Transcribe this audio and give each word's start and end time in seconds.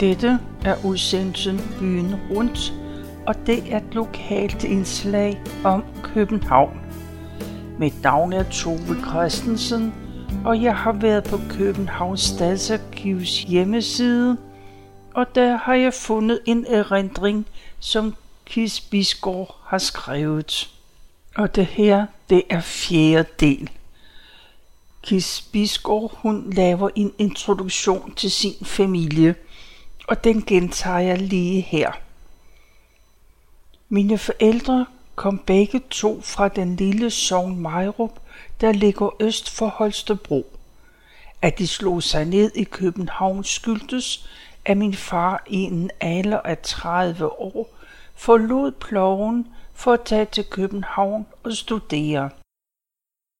Dette 0.00 0.38
er 0.64 0.84
udsendelsen 0.84 1.60
Byen 1.78 2.14
Rundt, 2.30 2.72
og 3.26 3.34
det 3.46 3.72
er 3.72 3.76
et 3.76 3.94
lokalt 3.94 4.64
indslag 4.64 5.40
om 5.64 5.84
København. 6.02 6.80
Mit 7.78 8.02
navn 8.02 8.32
er 8.32 8.42
Tove 8.42 8.96
Christensen, 9.08 9.94
og 10.44 10.62
jeg 10.62 10.76
har 10.76 10.92
været 10.92 11.24
på 11.24 11.40
Københavns 11.50 12.20
Stadsarkivs 12.20 13.42
hjemmeside, 13.42 14.36
og 15.14 15.34
der 15.34 15.56
har 15.56 15.74
jeg 15.74 15.94
fundet 15.94 16.40
en 16.46 16.66
erindring, 16.68 17.46
som 17.80 18.14
Kis 18.46 18.80
Bisgaard 18.80 19.56
har 19.64 19.78
skrevet. 19.78 20.70
Og 21.36 21.56
det 21.56 21.66
her, 21.66 22.06
det 22.30 22.42
er 22.50 22.60
fjerde 22.60 23.28
del. 23.40 23.70
Kis 25.02 25.44
Bisgaard, 25.52 26.18
hun 26.22 26.52
laver 26.52 26.90
en 26.94 27.12
introduktion 27.18 28.14
til 28.14 28.30
sin 28.30 28.64
familie, 28.64 29.34
og 30.06 30.24
den 30.24 30.42
gentager 30.42 30.98
jeg 30.98 31.18
lige 31.18 31.60
her. 31.60 31.92
Mine 33.88 34.18
forældre 34.18 34.86
kom 35.14 35.38
begge 35.38 35.82
to 35.90 36.20
fra 36.20 36.48
den 36.48 36.76
lille 36.76 37.10
sogn 37.10 37.58
Majrup, 37.58 38.20
der 38.60 38.72
ligger 38.72 39.22
øst 39.22 39.50
for 39.50 39.66
Holstebro. 39.66 40.46
At 41.42 41.58
de 41.58 41.66
slog 41.66 42.02
sig 42.02 42.24
ned 42.24 42.52
i 42.54 42.64
København 42.64 43.44
skyldtes, 43.44 44.28
at 44.64 44.76
min 44.76 44.94
far 44.94 45.44
i 45.46 45.56
en 45.56 45.90
alder 46.00 46.38
af 46.38 46.58
30 46.58 47.40
år 47.40 47.68
forlod 48.14 48.72
ploven 48.72 49.48
for 49.74 49.92
at 49.92 50.04
tage 50.04 50.24
til 50.24 50.44
København 50.44 51.26
og 51.42 51.52
studere. 51.52 52.30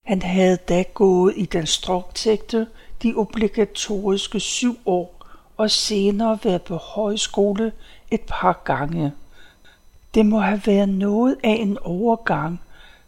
Han 0.05 0.23
havde 0.23 0.57
da 0.57 0.83
gået 0.95 1.35
i 1.37 1.45
den 1.45 1.67
struktægte 1.67 2.67
de 3.03 3.15
obligatoriske 3.17 4.41
syv 4.41 4.79
år 4.87 5.16
og 5.57 5.71
senere 5.71 6.39
været 6.43 6.63
på 6.63 6.77
højskole 6.77 7.73
et 8.11 8.21
par 8.29 8.63
gange. 8.65 9.13
Det 10.15 10.27
må 10.27 10.41
have 10.41 10.63
været 10.67 10.89
noget 10.89 11.37
af 11.45 11.57
en 11.61 11.79
overgang, 11.79 12.61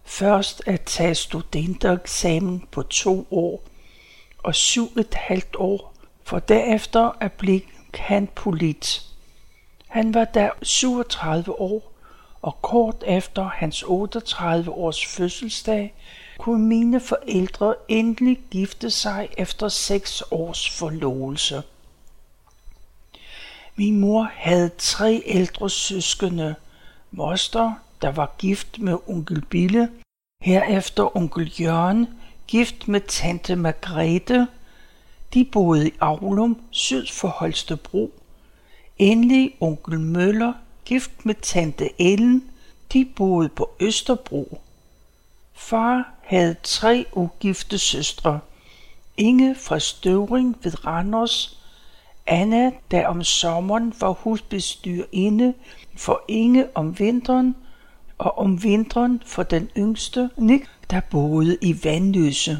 først 0.04 0.62
at 0.66 0.80
tage 0.80 1.14
studentereksamen 1.14 2.64
på 2.70 2.82
to 2.82 3.26
år 3.30 3.62
og 4.38 4.54
syv 4.54 4.88
et 4.98 5.14
halvt 5.14 5.56
år, 5.58 5.94
for 6.24 6.38
derefter 6.38 7.16
at 7.20 7.32
blive 7.32 7.60
kantpolit. 7.92 9.02
Han 9.88 10.14
var 10.14 10.24
da 10.24 10.50
37 10.62 11.60
år, 11.60 11.92
og 12.42 12.62
kort 12.62 13.04
efter 13.06 13.42
hans 13.42 13.82
38 13.82 14.70
års 14.70 15.06
fødselsdag 15.06 15.94
kunne 16.38 16.66
mine 16.66 17.00
forældre 17.00 17.74
endelig 17.88 18.38
gifte 18.50 18.90
sig 18.90 19.28
efter 19.36 19.68
seks 19.68 20.22
års 20.30 20.70
forlovelse. 20.70 21.62
Min 23.78 24.00
mor 24.00 24.30
havde 24.34 24.70
tre 24.78 25.22
ældre 25.26 25.70
søskende. 25.70 26.54
Moster, 27.10 27.72
der 28.02 28.10
var 28.10 28.34
gift 28.38 28.78
med 28.78 28.98
onkel 29.06 29.40
Bille, 29.40 29.90
herefter 30.42 31.16
onkel 31.16 31.52
Jørgen, 31.60 32.06
gift 32.46 32.88
med 32.88 33.00
tante 33.00 33.56
Margrethe. 33.56 34.46
De 35.34 35.44
boede 35.44 35.88
i 35.88 35.92
Aulum, 36.00 36.60
syd 36.70 37.06
for 37.06 37.28
Holstebro. 37.28 38.12
Endelig 38.98 39.54
onkel 39.60 40.00
Møller, 40.00 40.52
gift 40.84 41.26
med 41.26 41.34
tante 41.34 42.02
Ellen. 42.02 42.50
De 42.92 43.04
boede 43.16 43.48
på 43.48 43.70
Østerbro. 43.80 44.60
Far 45.54 46.14
havde 46.22 46.56
tre 46.62 47.06
ugifte 47.12 47.78
søstre. 47.78 48.40
Inge 49.16 49.54
fra 49.54 49.78
Støvring 49.78 50.56
ved 50.62 50.86
Randers, 50.86 51.58
Anna, 52.28 52.70
der 52.90 53.06
om 53.06 53.24
sommeren 53.24 53.94
var 54.00 54.10
husbestyrinde 54.12 55.54
for 55.96 56.22
Inge 56.28 56.66
om 56.74 56.98
vinteren, 56.98 57.56
og 58.18 58.38
om 58.38 58.62
vinteren 58.62 59.22
for 59.26 59.42
den 59.42 59.70
yngste, 59.76 60.30
Nick, 60.36 60.66
der 60.90 61.00
boede 61.00 61.58
i 61.60 61.84
Vandløse. 61.84 62.58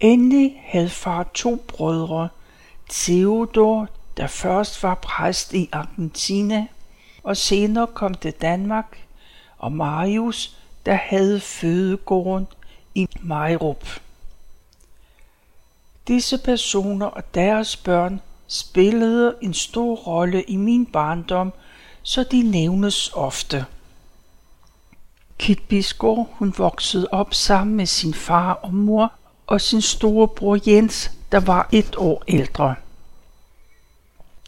Endelig 0.00 0.62
havde 0.64 0.88
far 0.88 1.30
to 1.34 1.64
brødre, 1.68 2.28
Theodor, 2.90 3.88
der 4.16 4.26
først 4.26 4.82
var 4.82 4.94
præst 4.94 5.52
i 5.52 5.68
Argentina, 5.72 6.66
og 7.22 7.36
senere 7.36 7.86
kom 7.86 8.14
til 8.14 8.32
Danmark, 8.32 8.98
og 9.58 9.72
Marius, 9.72 10.56
der 10.86 10.94
havde 10.94 11.40
fødegården 11.40 12.46
i 12.94 13.08
Majrup. 13.20 14.00
Disse 16.08 16.38
personer 16.38 17.06
og 17.06 17.34
deres 17.34 17.76
børn 17.76 18.20
spillede 18.46 19.34
en 19.42 19.54
stor 19.54 19.94
rolle 19.94 20.42
i 20.42 20.56
min 20.56 20.86
barndom, 20.86 21.52
så 22.02 22.24
de 22.24 22.42
nævnes 22.42 23.10
ofte. 23.14 23.66
Kit 25.38 25.62
Bisgaard, 25.68 26.28
hun 26.32 26.54
voksede 26.58 27.08
op 27.12 27.34
sammen 27.34 27.76
med 27.76 27.86
sin 27.86 28.14
far 28.14 28.52
og 28.52 28.74
mor 28.74 29.12
og 29.46 29.60
sin 29.60 29.82
store 29.82 30.28
bror 30.28 30.58
Jens, 30.66 31.10
der 31.32 31.40
var 31.40 31.68
et 31.72 31.96
år 31.96 32.22
ældre. 32.28 32.74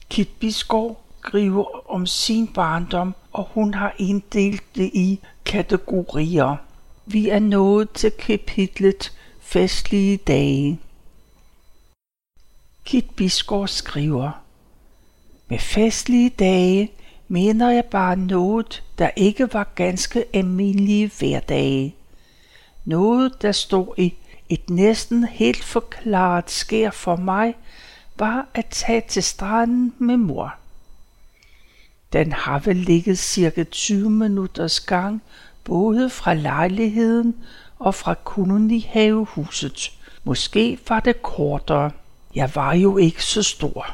Kit 0.08 0.28
Bisgaard 0.40 1.00
skriver 1.20 1.90
om 1.90 2.06
sin 2.06 2.48
barndom, 2.48 3.14
og 3.32 3.48
hun 3.54 3.74
har 3.74 3.94
inddelt 3.98 4.62
det 4.74 4.90
i 4.94 5.20
kategorier. 5.44 6.56
Vi 7.06 7.28
er 7.28 7.38
nået 7.38 7.90
til 7.90 8.10
kapitlet 8.10 9.12
Festlige 9.40 10.16
dage. 10.16 10.80
Kit 12.86 13.16
Bisgaard 13.16 13.68
skriver, 13.68 14.30
Med 15.48 15.58
festlige 15.58 16.30
dage 16.30 16.92
mener 17.28 17.70
jeg 17.70 17.84
bare 17.84 18.16
noget, 18.16 18.82
der 18.98 19.10
ikke 19.16 19.52
var 19.52 19.72
ganske 19.74 20.24
almindelige 20.32 21.10
hverdage. 21.18 21.94
Noget, 22.84 23.42
der 23.42 23.52
stod 23.52 23.94
i 23.98 24.14
et 24.48 24.70
næsten 24.70 25.24
helt 25.24 25.64
forklaret 25.64 26.50
skær 26.50 26.90
for 26.90 27.16
mig, 27.16 27.54
var 28.18 28.48
at 28.54 28.66
tage 28.66 29.02
til 29.08 29.22
stranden 29.22 29.94
med 29.98 30.16
mor. 30.16 30.54
Den 32.12 32.32
har 32.32 32.58
vel 32.58 32.76
ligget 32.76 33.18
cirka 33.18 33.64
20 33.64 34.10
minutters 34.10 34.80
gang, 34.80 35.22
både 35.64 36.10
fra 36.10 36.34
lejligheden 36.34 37.36
og 37.78 37.94
fra 37.94 38.14
kolonihavehuset. 38.14 39.92
Måske 40.24 40.78
var 40.88 41.00
det 41.00 41.22
kortere. 41.22 41.90
Jeg 42.36 42.50
var 42.54 42.74
jo 42.74 42.96
ikke 42.96 43.24
så 43.24 43.42
stor. 43.42 43.86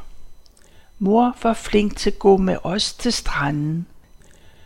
Mor 0.99 1.37
var 1.43 1.55
flink 1.55 1.97
til 1.97 2.11
at 2.11 2.19
gå 2.19 2.37
med 2.37 2.57
os 2.63 2.95
til 2.95 3.13
stranden. 3.13 3.87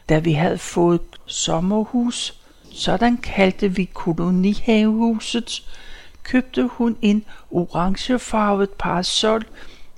Da 0.08 0.18
vi 0.18 0.32
havde 0.32 0.58
fået 0.58 1.00
sommerhus, 1.26 2.40
sådan 2.70 3.16
kaldte 3.16 3.68
vi 3.68 3.84
kolonihavehuset, 3.84 5.62
købte 6.22 6.66
hun 6.66 6.96
en 7.02 7.24
orangefarvet 7.50 8.70
parasol 8.70 9.46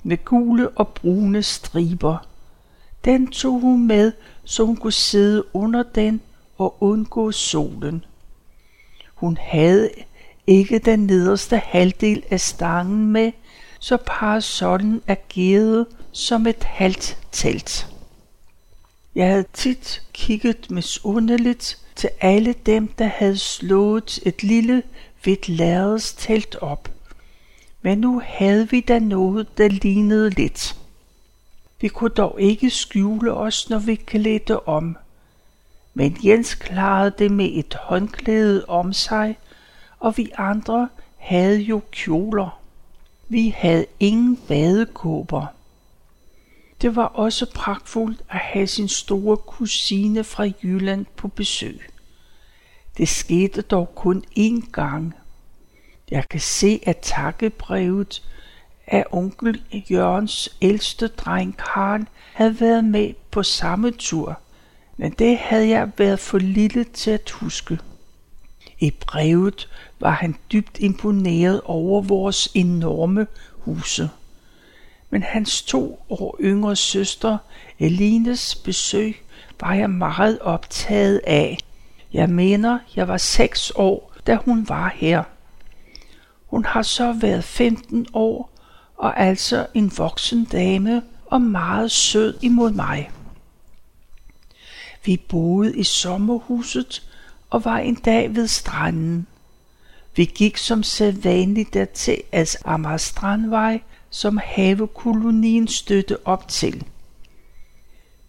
med 0.03 0.25
gule 0.25 0.69
og 0.69 0.87
brune 0.87 1.43
striber. 1.43 2.17
Den 3.05 3.27
tog 3.27 3.59
hun 3.59 3.87
med, 3.87 4.11
så 4.43 4.65
hun 4.65 4.75
kunne 4.75 4.93
sidde 4.93 5.55
under 5.55 5.83
den 5.83 6.21
og 6.57 6.83
undgå 6.83 7.31
solen. 7.31 8.05
Hun 9.15 9.37
havde 9.41 9.89
ikke 10.47 10.79
den 10.79 10.99
nederste 10.99 11.57
halvdel 11.57 12.23
af 12.31 12.39
stangen 12.39 13.11
med, 13.11 13.31
så 13.79 13.97
parasollen 14.05 15.01
agerede 15.07 15.85
som 16.11 16.47
et 16.47 16.63
halvt 16.63 17.17
telt. 17.31 17.87
Jeg 19.15 19.27
havde 19.27 19.45
tit 19.53 20.03
kigget 20.13 20.71
misundeligt 20.71 21.77
til 21.95 22.09
alle 22.21 22.55
dem, 22.65 22.87
der 22.87 23.07
havde 23.07 23.37
slået 23.37 24.19
et 24.25 24.43
lille 24.43 24.83
hvidt 25.23 25.49
lærreds 25.49 26.13
telt 26.13 26.55
op. 26.55 26.89
Men 27.81 27.97
nu 27.97 28.21
havde 28.25 28.69
vi 28.69 28.79
da 28.79 28.99
noget, 28.99 29.57
der 29.57 29.67
lignede 29.67 30.29
lidt. 30.29 30.75
Vi 31.81 31.87
kunne 31.87 32.09
dog 32.09 32.41
ikke 32.41 32.69
skjule 32.69 33.33
os, 33.33 33.69
når 33.69 33.79
vi 33.79 33.95
klædte 33.95 34.67
om. 34.67 34.97
Men 35.93 36.17
Jens 36.23 36.55
klarede 36.55 37.13
det 37.19 37.31
med 37.31 37.49
et 37.53 37.73
håndklæde 37.73 38.65
om 38.65 38.93
sig, 38.93 39.37
og 39.99 40.17
vi 40.17 40.31
andre 40.37 40.89
havde 41.17 41.59
jo 41.59 41.81
kjoler. 41.91 42.58
Vi 43.31 43.49
havde 43.57 43.85
ingen 43.99 44.37
badekåber. 44.47 45.45
Det 46.81 46.95
var 46.95 47.05
også 47.05 47.45
pragtfuldt 47.55 48.21
at 48.29 48.39
have 48.39 48.67
sin 48.67 48.87
store 48.87 49.37
kusine 49.37 50.23
fra 50.23 50.51
Jylland 50.63 51.05
på 51.15 51.27
besøg. 51.27 51.81
Det 52.97 53.09
skete 53.09 53.61
dog 53.61 53.95
kun 53.95 54.23
én 54.39 54.71
gang. 54.71 55.15
Jeg 56.11 56.29
kan 56.29 56.39
se, 56.39 56.79
at 56.85 56.97
takkebrevet 56.97 58.23
af 58.87 59.05
onkel 59.11 59.63
Jørgens 59.91 60.57
ældste 60.61 61.07
dreng 61.07 61.57
Karl 61.57 62.05
havde 62.33 62.59
været 62.59 62.83
med 62.83 63.13
på 63.31 63.43
samme 63.43 63.91
tur, 63.91 64.39
men 64.97 65.11
det 65.11 65.37
havde 65.37 65.69
jeg 65.69 65.91
været 65.97 66.19
for 66.19 66.37
lille 66.37 66.83
til 66.83 67.11
at 67.11 67.29
huske. 67.29 67.79
I 68.79 68.91
brevet 68.91 69.69
var 69.99 70.11
han 70.11 70.35
dybt 70.51 70.79
imponeret 70.79 71.61
over 71.65 72.01
vores 72.01 72.49
enorme 72.53 73.27
huse. 73.49 74.09
Men 75.09 75.23
hans 75.23 75.61
to 75.61 76.05
år 76.09 76.37
yngre 76.41 76.75
søster, 76.75 77.37
Elines 77.79 78.55
besøg, 78.55 79.21
var 79.59 79.73
jeg 79.73 79.89
meget 79.89 80.39
optaget 80.39 81.21
af. 81.27 81.57
Jeg 82.13 82.29
mener, 82.29 82.79
jeg 82.95 83.07
var 83.07 83.17
seks 83.17 83.71
år, 83.75 84.13
da 84.27 84.35
hun 84.45 84.69
var 84.69 84.93
her. 84.95 85.23
Hun 86.45 86.65
har 86.65 86.81
så 86.81 87.13
været 87.13 87.43
15 87.43 88.07
år, 88.13 88.51
og 88.97 89.19
altså 89.19 89.67
en 89.73 89.91
voksen 89.97 90.45
dame 90.45 91.01
og 91.25 91.41
meget 91.41 91.91
sød 91.91 92.37
imod 92.41 92.71
mig. 92.71 93.11
Vi 95.05 95.17
boede 95.29 95.77
i 95.77 95.83
sommerhuset 95.83 97.09
og 97.49 97.65
var 97.65 97.77
en 97.77 97.95
dag 97.95 98.35
ved 98.35 98.47
stranden. 98.47 99.27
Vi 100.19 100.25
gik 100.25 100.57
som 100.57 100.83
sædvanligt 100.83 101.73
dertil 101.73 102.21
as 102.31 102.57
Amagerstrandvej, 102.65 103.81
som 104.09 104.39
havekolonien 104.43 105.67
støtte 105.67 106.27
op 106.27 106.47
til. 106.47 106.85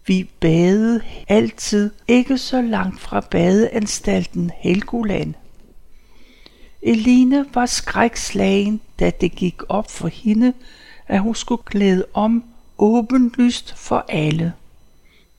Vi 0.07 0.29
badede 0.39 1.01
altid 1.27 1.91
ikke 2.07 2.37
så 2.37 2.61
langt 2.61 3.01
fra 3.01 3.19
badeanstalten 3.19 4.51
Helgoland. 4.55 5.33
Eline 6.81 7.45
var 7.53 7.65
skrækslagen, 7.65 8.81
da 8.99 9.11
det 9.21 9.31
gik 9.31 9.61
op 9.69 9.91
for 9.91 10.07
hende, 10.07 10.53
at 11.07 11.19
hun 11.19 11.35
skulle 11.35 11.63
klæde 11.65 12.05
om 12.13 12.43
åbenlyst 12.77 13.77
for 13.77 14.05
alle. 14.09 14.53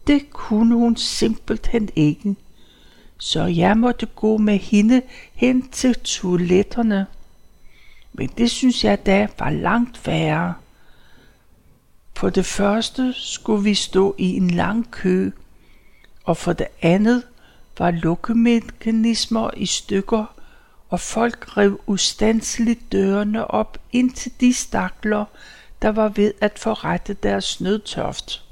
Det 0.07 0.31
kunne 0.31 0.75
hun 0.75 0.97
simpelthen 0.97 1.89
ikke, 1.97 2.37
så 3.23 3.45
jeg 3.45 3.77
måtte 3.77 4.07
gå 4.07 4.37
med 4.37 4.59
hende 4.59 5.03
hen 5.35 5.69
til 5.69 5.95
toiletterne. 5.95 7.07
Men 8.13 8.29
det 8.39 8.51
synes 8.51 8.85
jeg 8.85 9.07
da 9.07 9.29
var 9.39 9.51
langt 9.51 10.07
værre. 10.07 10.55
For 12.17 12.31
det 12.31 12.47
første 12.47 13.15
skulle 13.17 13.65
vi 13.65 13.75
stå 13.75 14.15
i 14.19 14.37
en 14.37 14.51
lang 14.51 14.91
kø, 14.91 15.31
og 16.25 16.37
for 16.37 16.53
det 16.53 16.67
andet 16.83 17.23
var 17.79 17.91
lukkemekanismer 17.91 19.51
i 19.57 19.67
stykker, 19.67 20.35
og 20.89 21.01
folk 21.01 21.57
rev 21.57 21.81
ustandsligt 21.87 22.93
dørene 22.93 23.51
op 23.51 23.79
ind 23.93 24.11
til 24.11 24.33
de 24.41 24.55
stakler, 24.55 25.25
der 25.83 25.89
var 25.89 26.09
ved 26.09 26.35
at 26.41 26.59
forrette 26.59 27.15
deres 27.15 27.61
nødtørft. 27.61 28.45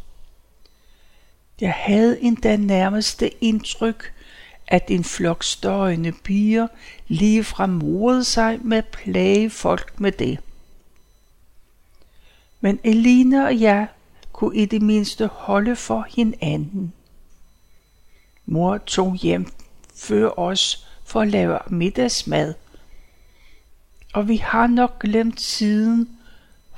Jeg 1.61 1.73
havde 1.73 2.21
endda 2.21 2.57
nærmeste 2.57 3.45
indtryk, 3.45 4.13
at 4.71 4.91
en 4.91 5.05
flok 5.05 5.45
støjende 5.45 6.13
piger 6.13 6.69
lige 7.09 7.67
morede 7.67 8.25
sig 8.25 8.59
med 8.63 8.79
at 8.79 8.87
plage 8.87 9.51
folk 9.51 10.01
med 10.01 10.13
det. 10.13 10.39
Men 12.61 12.81
Elina 12.85 13.45
og 13.45 13.61
jeg 13.61 13.89
kunne 14.33 14.57
i 14.57 14.65
det 14.65 14.83
mindste 14.83 15.27
holde 15.27 15.77
for 15.77 16.07
hinanden. 16.17 16.93
Mor 18.47 18.79
tog 18.79 19.15
hjem 19.15 19.53
før 19.95 20.39
os 20.39 20.87
for 21.05 21.21
at 21.21 21.29
lave 21.29 21.59
middagsmad. 21.69 22.55
Og 24.15 24.29
vi 24.29 24.37
har 24.37 24.67
nok 24.67 24.99
glemt 24.99 25.41
siden, 25.41 26.09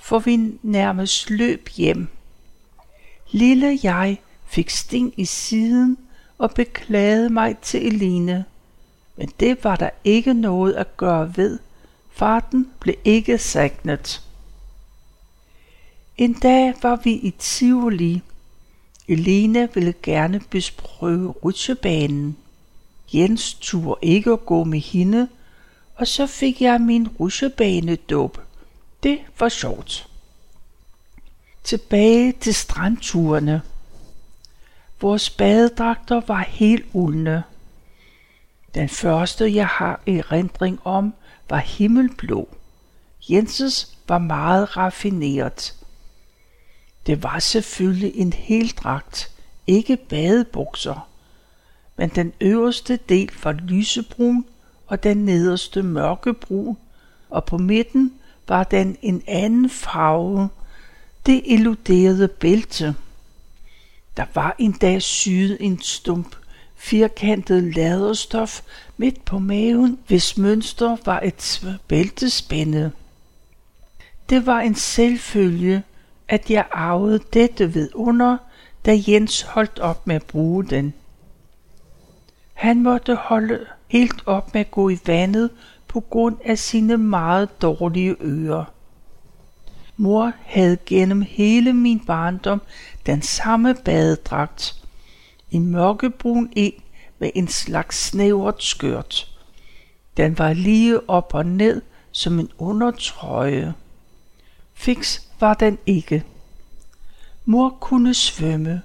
for 0.01 0.19
vi 0.19 0.59
nærmest 0.63 1.31
løb 1.31 1.69
hjem. 1.69 2.09
Lille 3.31 3.79
jeg 3.83 4.21
fik 4.47 4.71
sting 4.71 5.15
i 5.17 5.25
siden 5.25 5.99
og 6.43 6.51
beklagede 6.51 7.31
mig 7.31 7.59
til 7.59 7.87
Eline. 7.87 8.45
Men 9.17 9.33
det 9.41 9.65
var 9.65 9.77
der 9.77 9.91
ikke 10.05 10.35
noget 10.35 10.73
at 10.73 10.97
gøre 10.97 11.37
ved. 11.37 11.59
Farten 12.11 12.71
blev 12.81 12.95
ikke 13.05 13.39
sagnet. 13.39 14.23
En 16.17 16.33
dag 16.33 16.75
var 16.83 17.01
vi 17.05 17.13
i 17.13 17.31
Tivoli. 17.39 18.23
Eline 19.09 19.69
ville 19.75 19.95
gerne 20.03 20.41
besprøve 20.51 21.31
rutsjebanen. 21.31 22.37
Jens 23.15 23.55
turde 23.55 24.07
ikke 24.07 24.33
at 24.33 24.47
gå 24.47 24.65
med 24.65 24.81
hende, 24.81 25.29
og 25.95 26.09
så 26.09 26.27
fik 26.27 26.61
jeg 26.61 26.81
min 26.81 27.09
rutsjebanedåb. 27.09 28.39
Det 29.03 29.19
var 29.41 29.49
sjovt. 29.49 30.09
Tilbage 31.65 32.33
til 32.33 32.55
strandturene. 32.55 33.63
Vores 35.03 35.31
badedragter 35.31 36.21
var 36.27 36.41
helt 36.49 36.85
uldne. 36.93 37.43
Den 38.75 38.89
første, 38.89 39.55
jeg 39.55 39.67
har 39.67 40.01
erindring 40.07 40.79
om, 40.85 41.15
var 41.51 41.59
himmelblå. 41.59 42.49
Jenses 43.31 43.99
var 44.09 44.19
meget 44.19 44.77
raffineret. 44.77 45.75
Det 47.07 47.23
var 47.23 47.39
selvfølgelig 47.39 48.13
en 48.17 48.33
heldragt, 48.33 49.31
ikke 49.67 49.97
badebukser, 49.97 51.09
men 51.97 52.09
den 52.09 52.33
øverste 52.41 52.97
del 52.97 53.31
var 53.45 53.53
lysebrun 53.53 54.45
og 54.87 55.03
den 55.03 55.17
nederste 55.17 55.83
mørkebrun, 55.83 56.77
og 57.31 57.45
på 57.45 57.59
midten 57.59 58.13
var 58.49 58.65
den 58.65 58.97
en 59.03 59.23
anden 59.27 59.71
farve. 59.71 60.49
Det 61.27 61.43
illuderede 61.45 62.29
bælte. 62.29 62.95
Der 64.17 64.25
var 64.35 64.57
en 64.59 64.73
dag 64.73 65.03
syet 65.03 65.57
en 65.61 65.83
stump 65.83 66.37
firkantet 66.77 67.75
laderstof 67.75 68.61
midt 68.97 69.25
på 69.25 69.39
maven, 69.39 69.99
hvis 70.07 70.39
mønster 70.39 70.97
var 71.05 71.21
et 71.21 71.79
bæltespænde. 71.89 72.93
Det 74.29 74.47
var 74.47 74.61
en 74.61 74.75
selvfølge, 74.75 75.83
at 76.29 76.51
jeg 76.51 76.67
arvede 76.73 77.21
dette 77.33 77.75
ved 77.75 77.91
under, 77.95 78.37
da 78.87 78.99
Jens 79.09 79.43
holdt 79.43 79.79
op 79.79 80.07
med 80.07 80.17
at 80.17 80.27
bruge 80.27 80.65
den. 80.65 80.95
Han 82.55 82.83
måtte 82.83 83.15
holde 83.15 83.67
helt 83.89 84.23
op 84.27 84.55
med 84.55 84.61
at 84.61 84.71
gå 84.71 84.89
i 84.89 84.99
vandet 85.07 85.51
på 85.89 86.01
grund 86.01 86.37
af 86.45 86.59
sine 86.59 86.97
meget 86.97 87.63
dårlige 87.63 88.17
ører. 88.21 88.65
Mor 89.97 90.33
havde 90.45 90.77
gennem 90.87 91.23
hele 91.23 91.73
min 91.73 92.01
barndom 92.01 92.63
den 93.07 93.23
samme 93.23 93.75
badedragt. 93.85 94.77
i 95.51 95.59
mørkebrun 95.59 96.53
en 96.57 96.73
med 97.19 97.31
en 97.35 97.49
slags 97.49 98.05
snævert 98.05 98.63
skørt. 98.63 99.39
Den 100.17 100.39
var 100.39 100.53
lige 100.53 101.11
op 101.11 101.35
og 101.35 101.47
ned 101.47 101.83
som 102.13 102.39
en 102.39 102.51
undertrøje. 102.59 103.75
Fix 104.75 105.21
var 105.41 105.55
den 105.55 105.79
ikke. 105.87 106.25
Mor 107.45 107.77
kunne 107.81 108.15
svømme, 108.15 108.83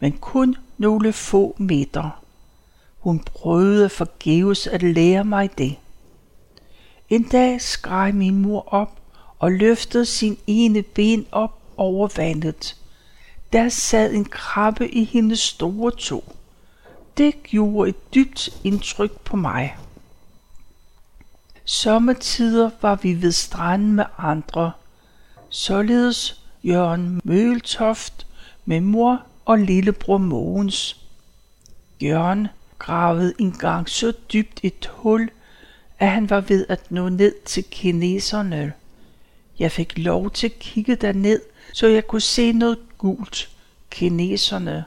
men 0.00 0.12
kun 0.12 0.56
nogle 0.78 1.12
få 1.12 1.56
meter. 1.58 2.22
Hun 2.98 3.18
prøvede 3.18 3.88
forgæves 3.88 4.66
at 4.66 4.82
lære 4.82 5.24
mig 5.24 5.58
det. 5.58 5.76
En 7.08 7.22
dag 7.22 7.60
skreg 7.60 8.14
min 8.14 8.42
mor 8.42 8.68
op 8.68 9.00
og 9.38 9.52
løftede 9.52 10.04
sin 10.06 10.38
ene 10.46 10.82
ben 10.82 11.26
op 11.32 11.58
over 11.76 12.08
vandet. 12.16 12.76
Der 13.54 13.68
sad 13.68 14.12
en 14.12 14.24
krabbe 14.24 14.88
i 14.88 15.04
hendes 15.04 15.38
store 15.38 15.92
to. 15.98 16.34
Det 17.16 17.42
gjorde 17.42 17.88
et 17.88 18.14
dybt 18.14 18.48
indtryk 18.64 19.20
på 19.20 19.36
mig. 19.36 19.76
Sommetider 21.64 22.70
var 22.82 22.94
vi 22.94 23.22
ved 23.22 23.32
stranden 23.32 23.92
med 23.92 24.04
andre. 24.18 24.72
Således 25.48 26.42
Jørgen 26.64 27.20
Møltoft 27.24 28.26
med 28.64 28.80
mor 28.80 29.22
og 29.44 29.58
lillebror 29.58 30.18
Mogens. 30.18 31.00
Jørgen 32.02 32.48
gravede 32.78 33.34
engang 33.38 33.88
så 33.88 34.12
dybt 34.32 34.60
et 34.62 34.90
hul, 34.94 35.30
at 35.98 36.10
han 36.10 36.30
var 36.30 36.40
ved 36.40 36.66
at 36.68 36.90
nå 36.90 37.08
ned 37.08 37.34
til 37.44 37.64
kineserne. 37.64 38.72
Jeg 39.58 39.72
fik 39.72 39.98
lov 39.98 40.30
til 40.30 40.46
at 40.46 40.58
kigge 40.58 40.94
derned, 40.94 41.40
så 41.72 41.86
jeg 41.86 42.06
kunne 42.06 42.20
se 42.20 42.52
noget 42.52 42.78
gult. 43.04 43.50
Kineserne. 43.90 44.84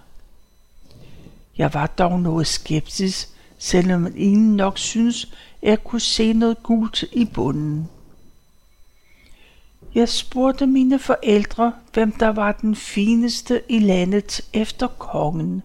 Jeg 1.57 1.74
var 1.74 1.88
dog 1.88 2.19
noget 2.19 2.47
skeptisk, 2.47 3.29
selvom 3.57 4.07
ingen 4.15 4.55
nok 4.55 4.77
synes, 4.77 5.24
at 5.62 5.69
jeg 5.69 5.83
kunne 5.83 6.01
se 6.01 6.33
noget 6.33 6.63
gult 6.63 7.03
i 7.12 7.25
bunden. 7.25 7.89
Jeg 9.95 10.09
spurgte 10.09 10.67
mine 10.67 11.00
forældre, 11.00 11.74
hvem 11.93 12.12
der 12.12 12.27
var 12.27 12.51
den 12.51 12.75
fineste 12.75 13.62
i 13.69 13.79
landet 13.79 14.41
efter 14.53 14.88
kongen. 14.88 15.63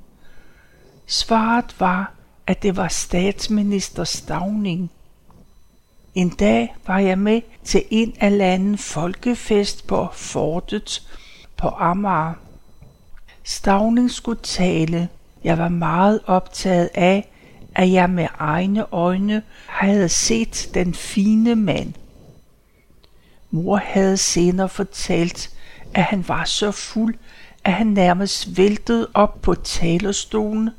Svaret 1.06 1.74
var, 1.78 2.12
at 2.46 2.62
det 2.62 2.76
var 2.76 2.88
statsminister 2.88 4.04
Stavning. 4.04 4.90
En 6.14 6.28
dag 6.28 6.76
var 6.86 6.98
jeg 6.98 7.18
med 7.18 7.40
til 7.64 7.82
en 7.90 8.14
af 8.20 8.38
landen 8.38 8.78
folkefest 8.78 9.86
på 9.86 10.08
fortet 10.12 11.02
på 11.62 11.68
Amager. 11.68 12.34
Stavning 13.44 14.10
skulle 14.10 14.40
tale. 14.42 15.08
Jeg 15.44 15.58
var 15.58 15.68
meget 15.68 16.20
optaget 16.26 16.90
af, 16.94 17.32
at 17.74 17.92
jeg 17.92 18.10
med 18.10 18.26
egne 18.38 18.92
øjne 18.92 19.42
havde 19.66 20.08
set 20.08 20.70
den 20.74 20.94
fine 20.94 21.54
mand. 21.54 21.92
Mor 23.50 23.76
havde 23.76 24.16
senere 24.16 24.68
fortalt, 24.68 25.50
at 25.94 26.02
han 26.02 26.24
var 26.28 26.44
så 26.44 26.70
fuld, 26.70 27.14
at 27.64 27.72
han 27.72 27.86
nærmest 27.86 28.56
væltede 28.56 29.08
op 29.14 29.42
på 29.42 29.54
talerstolen, 29.54 30.70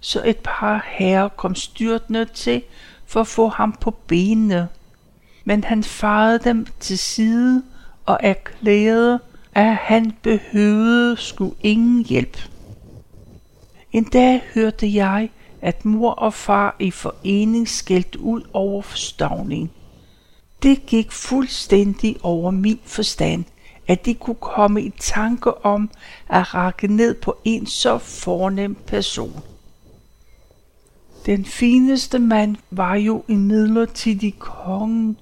så 0.00 0.22
et 0.24 0.38
par 0.44 0.86
herrer 0.88 1.28
kom 1.28 1.54
styrtende 1.54 2.24
til 2.24 2.62
for 3.06 3.20
at 3.20 3.26
få 3.26 3.48
ham 3.48 3.72
på 3.72 3.90
benene. 3.90 4.68
Men 5.44 5.64
han 5.64 5.84
farede 5.84 6.38
dem 6.38 6.66
til 6.80 6.98
side 6.98 7.62
og 8.06 8.18
erklærede, 8.22 9.20
at 9.54 9.74
han 9.74 10.12
behøvede 10.22 11.16
sgu 11.16 11.52
ingen 11.62 12.04
hjælp. 12.04 12.38
En 13.92 14.04
dag 14.04 14.42
hørte 14.54 14.94
jeg, 14.94 15.30
at 15.60 15.84
mor 15.84 16.10
og 16.10 16.34
far 16.34 16.76
i 16.78 16.90
forening 16.90 17.68
skældte 17.68 18.20
ud 18.20 18.42
over 18.52 18.82
forstavning. 18.82 19.70
Det 20.62 20.86
gik 20.86 21.12
fuldstændig 21.12 22.16
over 22.22 22.50
min 22.50 22.80
forstand, 22.84 23.44
at 23.88 24.06
de 24.06 24.14
kunne 24.14 24.36
komme 24.40 24.82
i 24.82 24.92
tanke 24.98 25.64
om 25.64 25.90
at 26.28 26.54
række 26.54 26.86
ned 26.88 27.14
på 27.14 27.36
en 27.44 27.66
så 27.66 27.98
fornem 27.98 28.74
person. 28.74 29.42
Den 31.26 31.44
fineste 31.44 32.18
mand 32.18 32.56
var 32.70 32.94
jo 32.94 33.24
en 33.28 33.46
midlertidig 33.46 34.38
kongen, 34.38 35.16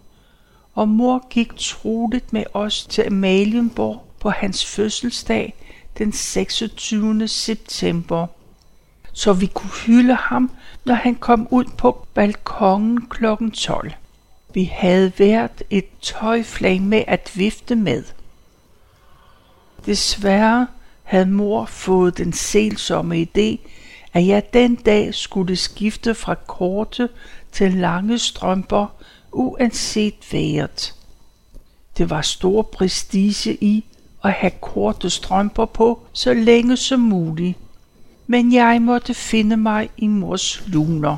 og 0.74 0.88
mor 0.88 1.28
gik 1.30 1.56
troligt 1.56 2.32
med 2.32 2.44
os 2.54 2.86
til 2.86 3.02
Amalienborg 3.02 4.09
på 4.20 4.30
hans 4.30 4.66
fødselsdag 4.66 5.54
den 5.98 6.12
26. 6.12 7.28
september, 7.28 8.26
så 9.12 9.32
vi 9.32 9.46
kunne 9.46 9.70
hylde 9.86 10.14
ham, 10.14 10.50
når 10.84 10.94
han 10.94 11.14
kom 11.14 11.48
ud 11.50 11.64
på 11.78 12.06
balkongen 12.14 13.06
kl. 13.06 13.24
12. 13.54 13.92
Vi 14.54 14.64
havde 14.64 15.12
været 15.18 15.62
et 15.70 15.86
tøjflag 16.00 16.82
med 16.82 17.04
at 17.06 17.30
vifte 17.34 17.74
med. 17.74 18.04
Desværre 19.86 20.66
havde 21.02 21.26
mor 21.26 21.64
fået 21.64 22.18
den 22.18 22.32
selsomme 22.32 23.22
idé, 23.22 23.68
at 24.12 24.26
jeg 24.26 24.52
den 24.52 24.74
dag 24.74 25.14
skulle 25.14 25.56
skifte 25.56 26.14
fra 26.14 26.34
korte 26.34 27.08
til 27.52 27.72
lange 27.72 28.18
strømper, 28.18 28.86
uanset 29.32 30.32
vejret. 30.32 30.94
Det 31.98 32.10
var 32.10 32.22
stor 32.22 32.62
prestige 32.62 33.54
i 33.60 33.84
at 34.24 34.32
have 34.32 34.52
korte 34.60 35.10
strømper 35.10 35.64
på 35.64 36.00
så 36.12 36.34
længe 36.34 36.76
som 36.76 37.00
muligt, 37.00 37.58
men 38.26 38.52
jeg 38.52 38.82
måtte 38.82 39.14
finde 39.14 39.56
mig 39.56 39.90
i 39.96 40.06
mors 40.06 40.62
luner. 40.66 41.16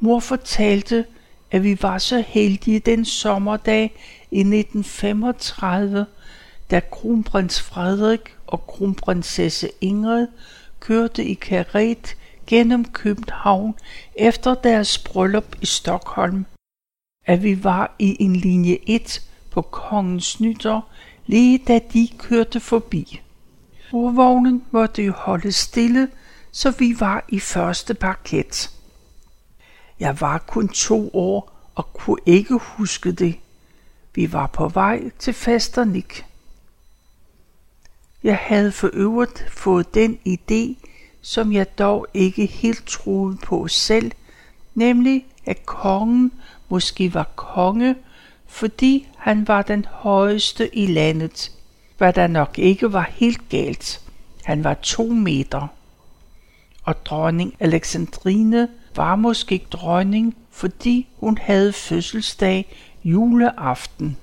Mor 0.00 0.20
fortalte, 0.20 1.04
at 1.50 1.64
vi 1.64 1.82
var 1.82 1.98
så 1.98 2.24
heldige 2.26 2.78
den 2.78 3.04
sommerdag 3.04 3.92
i 4.30 4.38
1935, 4.38 6.06
da 6.70 6.80
kronprins 6.80 7.60
Frederik 7.62 8.36
og 8.46 8.66
kronprinsesse 8.66 9.70
Ingrid 9.80 10.26
kørte 10.80 11.24
i 11.24 11.34
karet 11.34 12.16
gennem 12.46 12.84
København 12.84 13.74
efter 14.14 14.54
deres 14.54 14.98
bryllup 14.98 15.56
i 15.62 15.66
Stockholm, 15.66 16.46
at 17.26 17.42
vi 17.42 17.64
var 17.64 17.94
i 17.98 18.16
en 18.20 18.36
linje 18.36 18.78
1 18.86 19.22
på 19.50 19.62
kongens 19.62 20.40
nytår, 20.40 20.90
lige 21.28 21.58
da 21.58 21.80
de 21.92 22.08
kørte 22.18 22.60
forbi. 22.60 23.20
Urvognen 23.92 24.64
måtte 24.70 25.02
jo 25.02 25.12
holde 25.12 25.52
stille, 25.52 26.08
så 26.52 26.70
vi 26.70 27.00
var 27.00 27.24
i 27.28 27.40
første 27.40 27.94
parket. 27.94 28.70
Jeg 30.00 30.20
var 30.20 30.38
kun 30.38 30.68
to 30.68 31.10
år 31.12 31.70
og 31.74 31.92
kunne 31.92 32.20
ikke 32.26 32.54
huske 32.54 33.12
det. 33.12 33.34
Vi 34.14 34.32
var 34.32 34.46
på 34.46 34.68
vej 34.68 35.10
til 35.18 35.34
Fasternik. 35.34 36.24
Jeg 38.22 38.36
havde 38.36 38.72
for 38.72 38.90
øvrigt 38.92 39.50
fået 39.50 39.94
den 39.94 40.18
idé, 40.28 40.88
som 41.22 41.52
jeg 41.52 41.78
dog 41.78 42.06
ikke 42.14 42.46
helt 42.46 42.86
troede 42.86 43.36
på 43.36 43.68
selv, 43.68 44.12
nemlig 44.74 45.26
at 45.46 45.66
kongen 45.66 46.32
måske 46.68 47.14
var 47.14 47.30
konge, 47.36 47.96
fordi 48.46 49.08
han 49.28 49.48
var 49.48 49.62
den 49.62 49.86
højeste 49.90 50.76
i 50.76 50.86
landet, 50.86 51.52
hvad 51.98 52.12
der 52.12 52.26
nok 52.26 52.58
ikke 52.58 52.92
var 52.92 53.10
helt 53.14 53.48
galt. 53.48 54.00
Han 54.44 54.64
var 54.64 54.74
to 54.74 55.06
meter. 55.06 55.66
Og 56.84 57.06
dronning 57.06 57.54
Alexandrine 57.60 58.68
var 58.96 59.16
måske 59.16 59.66
dronning, 59.70 60.36
fordi 60.50 61.08
hun 61.16 61.38
havde 61.38 61.72
fødselsdag 61.72 62.76
juleaften. 63.04 64.16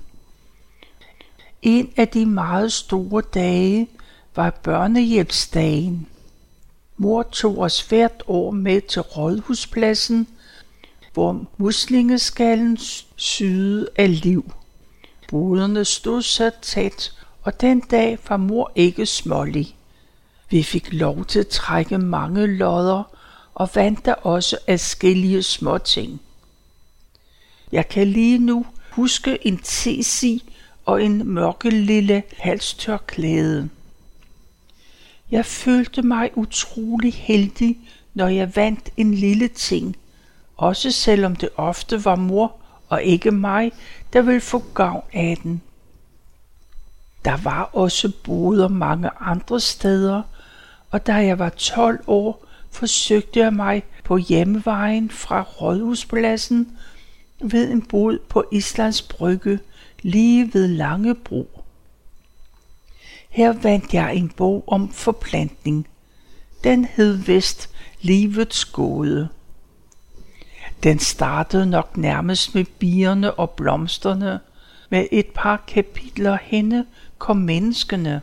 En 1.62 1.92
af 1.96 2.08
de 2.08 2.26
meget 2.26 2.72
store 2.72 3.22
dage 3.34 3.88
var 4.34 4.50
børnehjælpsdagen. 4.50 6.06
Mor 6.96 7.22
tog 7.22 7.58
os 7.58 7.80
hvert 7.80 8.22
år 8.26 8.50
med 8.50 8.80
til 8.80 9.02
Rådhuspladsen, 9.02 10.28
hvor 11.12 11.44
muslingeskallen 11.56 12.78
syede 13.16 13.88
af 13.96 14.20
liv. 14.22 14.52
Boderne 15.28 15.84
stod 15.84 16.22
så 16.22 16.50
tæt, 16.62 17.12
og 17.42 17.60
den 17.60 17.80
dag 17.80 18.18
var 18.28 18.36
mor 18.36 18.72
ikke 18.74 19.06
smålig. 19.06 19.76
Vi 20.50 20.62
fik 20.62 20.92
lov 20.92 21.24
til 21.24 21.38
at 21.38 21.48
trække 21.48 21.98
mange 21.98 22.46
lodder 22.46 23.16
og 23.54 23.70
vandt 23.74 24.04
der 24.04 24.14
også 24.14 24.58
adskillige 24.66 25.42
småting. 25.42 26.20
Jeg 27.72 27.88
kan 27.88 28.06
lige 28.06 28.38
nu 28.38 28.66
huske 28.90 29.46
en 29.46 29.58
tesi 29.58 30.52
og 30.84 31.04
en 31.04 31.28
mørke 31.28 31.70
lille 31.70 32.22
halstørklæde. 32.38 33.68
Jeg 35.30 35.46
følte 35.46 36.02
mig 36.02 36.30
utrolig 36.34 37.14
heldig, 37.14 37.78
når 38.14 38.28
jeg 38.28 38.56
vandt 38.56 38.90
en 38.96 39.14
lille 39.14 39.48
ting, 39.48 39.96
også 40.56 40.90
selvom 40.90 41.36
det 41.36 41.48
ofte 41.56 42.04
var 42.04 42.16
mor 42.16 42.56
og 42.88 43.02
ikke 43.02 43.30
mig, 43.30 43.72
der 44.12 44.22
vil 44.22 44.40
få 44.40 44.64
gavn 44.74 45.04
af 45.12 45.38
den. 45.42 45.62
Der 47.24 47.36
var 47.36 47.62
også 47.62 48.12
boder 48.24 48.68
mange 48.68 49.10
andre 49.20 49.60
steder, 49.60 50.22
og 50.90 51.06
da 51.06 51.12
jeg 51.14 51.38
var 51.38 51.48
12 51.48 52.04
år, 52.06 52.46
forsøgte 52.70 53.40
jeg 53.40 53.52
mig 53.52 53.82
på 54.04 54.16
hjemmevejen 54.16 55.10
fra 55.10 55.42
Rådhuspladsen 55.42 56.78
ved 57.40 57.70
en 57.70 57.82
bod 57.82 58.18
på 58.28 58.44
Islands 58.52 59.02
Brygge 59.02 59.58
lige 60.02 60.54
ved 60.54 60.68
Langebro. 60.68 61.62
Her 63.28 63.52
vandt 63.52 63.94
jeg 63.94 64.14
en 64.14 64.28
bog 64.28 64.64
om 64.66 64.92
forplantning. 64.92 65.86
Den 66.64 66.84
hed 66.84 67.16
vist 67.16 67.70
Livets 68.00 68.64
gåde. 68.64 69.28
Den 70.82 70.98
startede 70.98 71.66
nok 71.66 71.96
nærmest 71.96 72.54
med 72.54 72.64
bierne 72.64 73.34
og 73.34 73.50
blomsterne. 73.50 74.40
Med 74.90 75.06
et 75.12 75.26
par 75.26 75.64
kapitler 75.66 76.38
henne 76.42 76.86
kom 77.18 77.36
menneskene. 77.36 78.20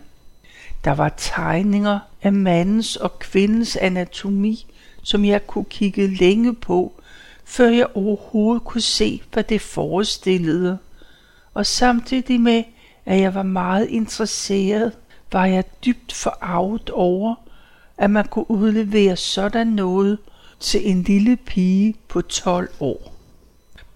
Der 0.84 0.92
var 0.92 1.14
tegninger 1.18 2.00
af 2.22 2.34
mandens 2.34 2.96
og 2.96 3.20
kvindens 3.20 3.76
anatomi, 3.76 4.66
som 5.04 5.26
jeg 5.26 5.48
kunne 5.48 5.66
kigge 5.66 6.08
længe 6.08 6.54
på, 6.54 6.94
før 7.46 7.70
jeg 7.70 7.88
overhovedet 7.94 8.64
kunne 8.64 8.82
se, 8.82 9.22
hvad 9.34 9.44
det 9.44 9.62
forestillede. 9.62 10.78
Og 11.54 11.66
samtidig 11.66 12.42
med, 12.42 12.64
at 13.06 13.20
jeg 13.20 13.34
var 13.34 13.44
meget 13.44 13.88
interesseret, 13.90 14.92
var 15.32 15.46
jeg 15.46 15.64
dybt 15.86 16.14
forarvet 16.14 16.90
over, 16.90 17.36
at 17.98 18.10
man 18.12 18.26
kunne 18.26 18.52
udlevere 18.52 19.16
sådan 19.16 19.68
noget 19.68 20.18
til 20.60 20.90
en 20.90 21.04
lille 21.04 21.38
pige 21.38 21.96
på 22.08 22.22
12 22.22 22.70
år. 22.80 23.14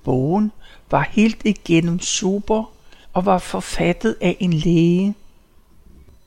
Bogen 0.03 0.51
var 0.91 1.09
helt 1.11 1.41
igennem 1.45 1.99
super 1.99 2.71
og 3.13 3.25
var 3.25 3.37
forfattet 3.37 4.15
af 4.21 4.37
en 4.39 4.53
læge. 4.53 5.15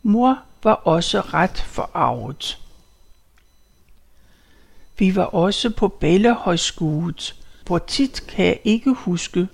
Mor 0.02 0.38
var 0.62 0.72
også 0.72 1.20
ret 1.20 1.60
forarvet. 1.60 2.58
Vi 4.98 5.16
var 5.16 5.24
også 5.24 5.70
på 5.70 5.88
Bellehøjskole, 5.88 7.14
hvor 7.66 7.78
tit 7.78 8.24
kan 8.28 8.46
jeg 8.46 8.60
ikke 8.64 8.92
huske, 8.92 9.48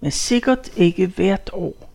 men 0.00 0.10
sikkert 0.10 0.70
ikke 0.76 1.06
hvert 1.06 1.50
år. 1.52 1.90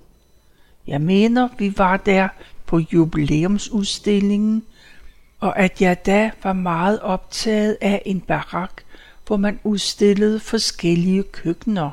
Jeg 0.87 1.01
mener, 1.01 1.49
vi 1.57 1.77
var 1.77 1.97
der 1.97 2.27
på 2.65 2.79
jubilæumsudstillingen, 2.93 4.63
og 5.41 5.59
at 5.59 5.81
jeg 5.81 6.05
da 6.05 6.31
var 6.43 6.53
meget 6.53 6.99
optaget 6.99 7.77
af 7.81 8.01
en 8.05 8.21
barak, 8.21 8.81
hvor 9.27 9.37
man 9.37 9.59
udstillede 9.63 10.39
forskellige 10.39 11.23
køkkener. 11.23 11.91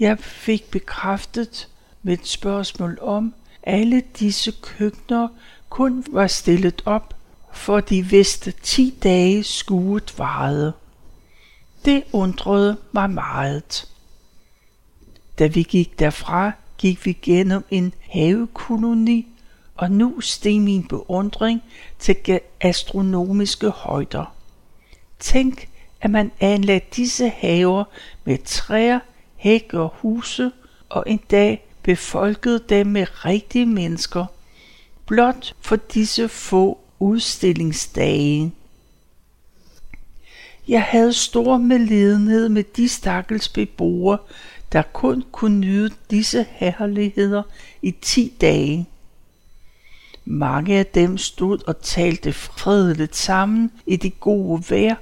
Jeg 0.00 0.18
fik 0.18 0.70
bekræftet 0.70 1.68
med 2.02 2.12
et 2.12 2.26
spørgsmål 2.26 2.98
om, 3.00 3.34
alle 3.62 4.02
disse 4.18 4.52
køkkener 4.62 5.28
kun 5.68 6.04
var 6.08 6.26
stillet 6.26 6.82
op, 6.84 7.14
for 7.52 7.80
de 7.80 8.02
vidste 8.02 8.50
10 8.62 8.94
dage 9.02 9.44
skuet 9.44 10.18
varede. 10.18 10.72
Det 11.84 12.04
undrede 12.12 12.76
mig 12.92 13.10
meget. 13.10 13.88
Da 15.38 15.46
vi 15.46 15.62
gik 15.62 15.98
derfra, 15.98 16.52
gik 16.78 17.06
vi 17.06 17.12
gennem 17.12 17.64
en 17.70 17.94
havekoloni, 18.08 19.26
og 19.80 19.90
nu 19.90 20.20
steg 20.20 20.60
min 20.60 20.88
beundring 20.88 21.62
til 21.98 22.40
astronomiske 22.60 23.68
højder. 23.68 24.34
Tænk, 25.18 25.68
at 26.00 26.10
man 26.10 26.32
anlagde 26.40 26.86
disse 26.96 27.28
haver 27.28 27.84
med 28.24 28.38
træer, 28.44 29.00
hække 29.36 29.80
og 29.80 29.94
huse, 29.94 30.52
og 30.88 31.04
en 31.06 31.20
dag 31.30 31.66
befolkede 31.82 32.64
dem 32.68 32.86
med 32.86 33.24
rigtige 33.24 33.66
mennesker, 33.66 34.26
blot 35.06 35.54
for 35.60 35.76
disse 35.76 36.28
få 36.28 36.78
udstillingsdage. 36.98 38.52
Jeg 40.68 40.82
havde 40.82 41.12
stor 41.12 41.56
medlidenhed 41.56 42.48
med 42.48 42.64
de 42.76 42.88
stakkels 42.88 43.48
beboere, 43.48 44.18
der 44.72 44.82
kun 44.82 45.24
kunne 45.32 45.58
nyde 45.58 45.90
disse 46.10 46.46
herligheder 46.50 47.42
i 47.82 47.90
ti 47.90 48.32
dage. 48.40 48.86
Mange 50.24 50.78
af 50.78 50.86
dem 50.86 51.18
stod 51.18 51.58
og 51.66 51.80
talte 51.82 52.32
fredeligt 52.32 53.16
sammen 53.16 53.72
i 53.86 53.96
det 53.96 54.20
gode 54.20 54.62
vejr, 54.70 54.96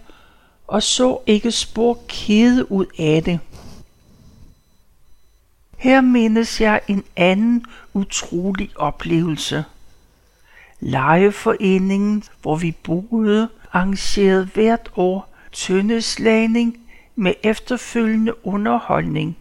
og 0.66 0.82
så 0.82 1.18
ikke 1.26 1.50
spor 1.50 1.98
kede 2.08 2.72
ud 2.72 2.86
af 2.98 3.22
det. 3.24 3.40
Her 5.76 6.00
mindes 6.00 6.60
jeg 6.60 6.80
en 6.88 7.04
anden 7.16 7.64
utrolig 7.94 8.70
oplevelse. 8.76 9.64
Lejeforeningen, 10.80 12.24
hvor 12.42 12.56
vi 12.56 12.72
boede, 12.82 13.48
arrangerede 13.72 14.44
hvert 14.54 14.90
år 14.96 15.34
tøndeslagning 15.52 16.76
med 17.16 17.34
efterfølgende 17.42 18.46
underholdning. 18.46 19.36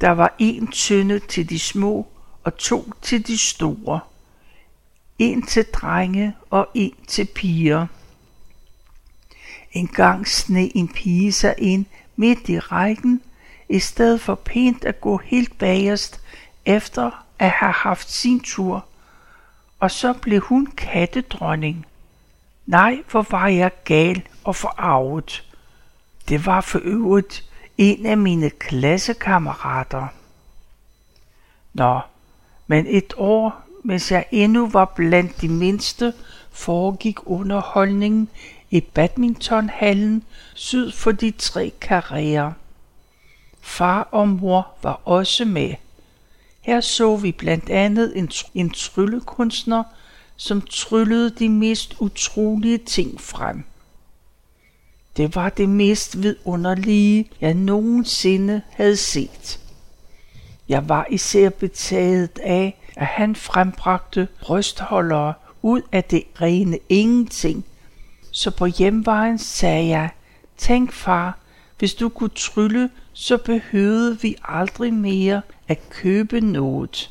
Der 0.00 0.10
var 0.10 0.34
en 0.38 0.66
tønde 0.66 1.18
til 1.18 1.50
de 1.50 1.58
små 1.58 2.06
og 2.44 2.56
to 2.56 2.92
til 3.02 3.26
de 3.26 3.38
store. 3.38 4.00
En 5.20 5.42
til 5.42 5.64
drenge 5.64 6.36
og 6.50 6.68
en 6.74 6.94
til 7.06 7.24
piger. 7.24 7.86
En 9.72 9.86
gang 9.86 10.28
sne 10.28 10.76
en 10.76 10.88
pige 10.88 11.32
sig 11.32 11.54
ind 11.58 11.86
midt 12.16 12.48
i 12.48 12.58
rækken, 12.58 13.22
i 13.68 13.78
stedet 13.78 14.20
for 14.20 14.34
pænt 14.34 14.84
at 14.84 15.00
gå 15.00 15.16
helt 15.16 15.58
bagerst 15.58 16.20
efter 16.64 17.24
at 17.38 17.50
have 17.50 17.72
haft 17.72 18.10
sin 18.10 18.40
tur, 18.40 18.84
og 19.80 19.90
så 19.90 20.12
blev 20.12 20.40
hun 20.40 20.66
kattedronning. 20.66 21.86
Nej, 22.66 23.02
hvor 23.10 23.26
var 23.30 23.48
jeg 23.48 23.70
gal 23.84 24.22
og 24.44 24.56
forarvet. 24.56 25.50
Det 26.28 26.46
var 26.46 26.60
for 26.60 26.80
øvrigt 26.82 27.44
en 27.78 28.06
af 28.06 28.16
mine 28.16 28.50
klassekammerater. 28.50 30.06
Nå, 31.72 32.00
men 32.66 32.86
et 32.88 33.14
år, 33.16 33.69
mens 33.84 34.10
jeg 34.10 34.24
endnu 34.30 34.68
var 34.68 34.84
blandt 34.84 35.40
de 35.40 35.48
mindste, 35.48 36.12
foregik 36.50 37.18
underholdningen 37.26 38.28
i 38.70 38.80
badmintonhallen 38.80 40.24
syd 40.54 40.92
for 40.92 41.12
de 41.12 41.30
tre 41.30 41.72
karrierer. 41.80 42.52
Far 43.60 44.08
og 44.12 44.28
mor 44.28 44.68
var 44.82 45.00
også 45.04 45.44
med. 45.44 45.74
Her 46.60 46.80
så 46.80 47.16
vi 47.16 47.32
blandt 47.32 47.70
andet 47.70 48.18
en, 48.18 48.30
en 48.54 48.70
tryllekunstner, 48.70 49.82
som 50.36 50.60
tryllede 50.60 51.30
de 51.30 51.48
mest 51.48 51.94
utrolige 51.98 52.78
ting 52.78 53.20
frem. 53.20 53.64
Det 55.16 55.34
var 55.34 55.48
det 55.48 55.68
mest 55.68 56.22
vidunderlige, 56.22 57.30
jeg 57.40 57.54
nogensinde 57.54 58.62
havde 58.70 58.96
set. 58.96 59.60
Jeg 60.68 60.88
var 60.88 61.06
især 61.10 61.48
betaget 61.48 62.38
af, 62.38 62.79
at 63.00 63.06
han 63.06 63.36
frembragte 63.36 64.28
brystholdere 64.40 65.34
ud 65.62 65.82
af 65.92 66.04
det 66.04 66.22
rene 66.40 66.78
ingenting. 66.88 67.64
Så 68.30 68.50
på 68.50 68.66
hjemvejen 68.66 69.38
sagde 69.38 69.88
jeg, 69.88 70.10
tænk 70.56 70.92
far, 70.92 71.38
hvis 71.78 71.94
du 71.94 72.08
kunne 72.08 72.30
trylle, 72.34 72.90
så 73.12 73.36
behøvede 73.36 74.20
vi 74.20 74.36
aldrig 74.44 74.94
mere 74.94 75.42
at 75.68 75.90
købe 75.90 76.40
noget. 76.40 77.10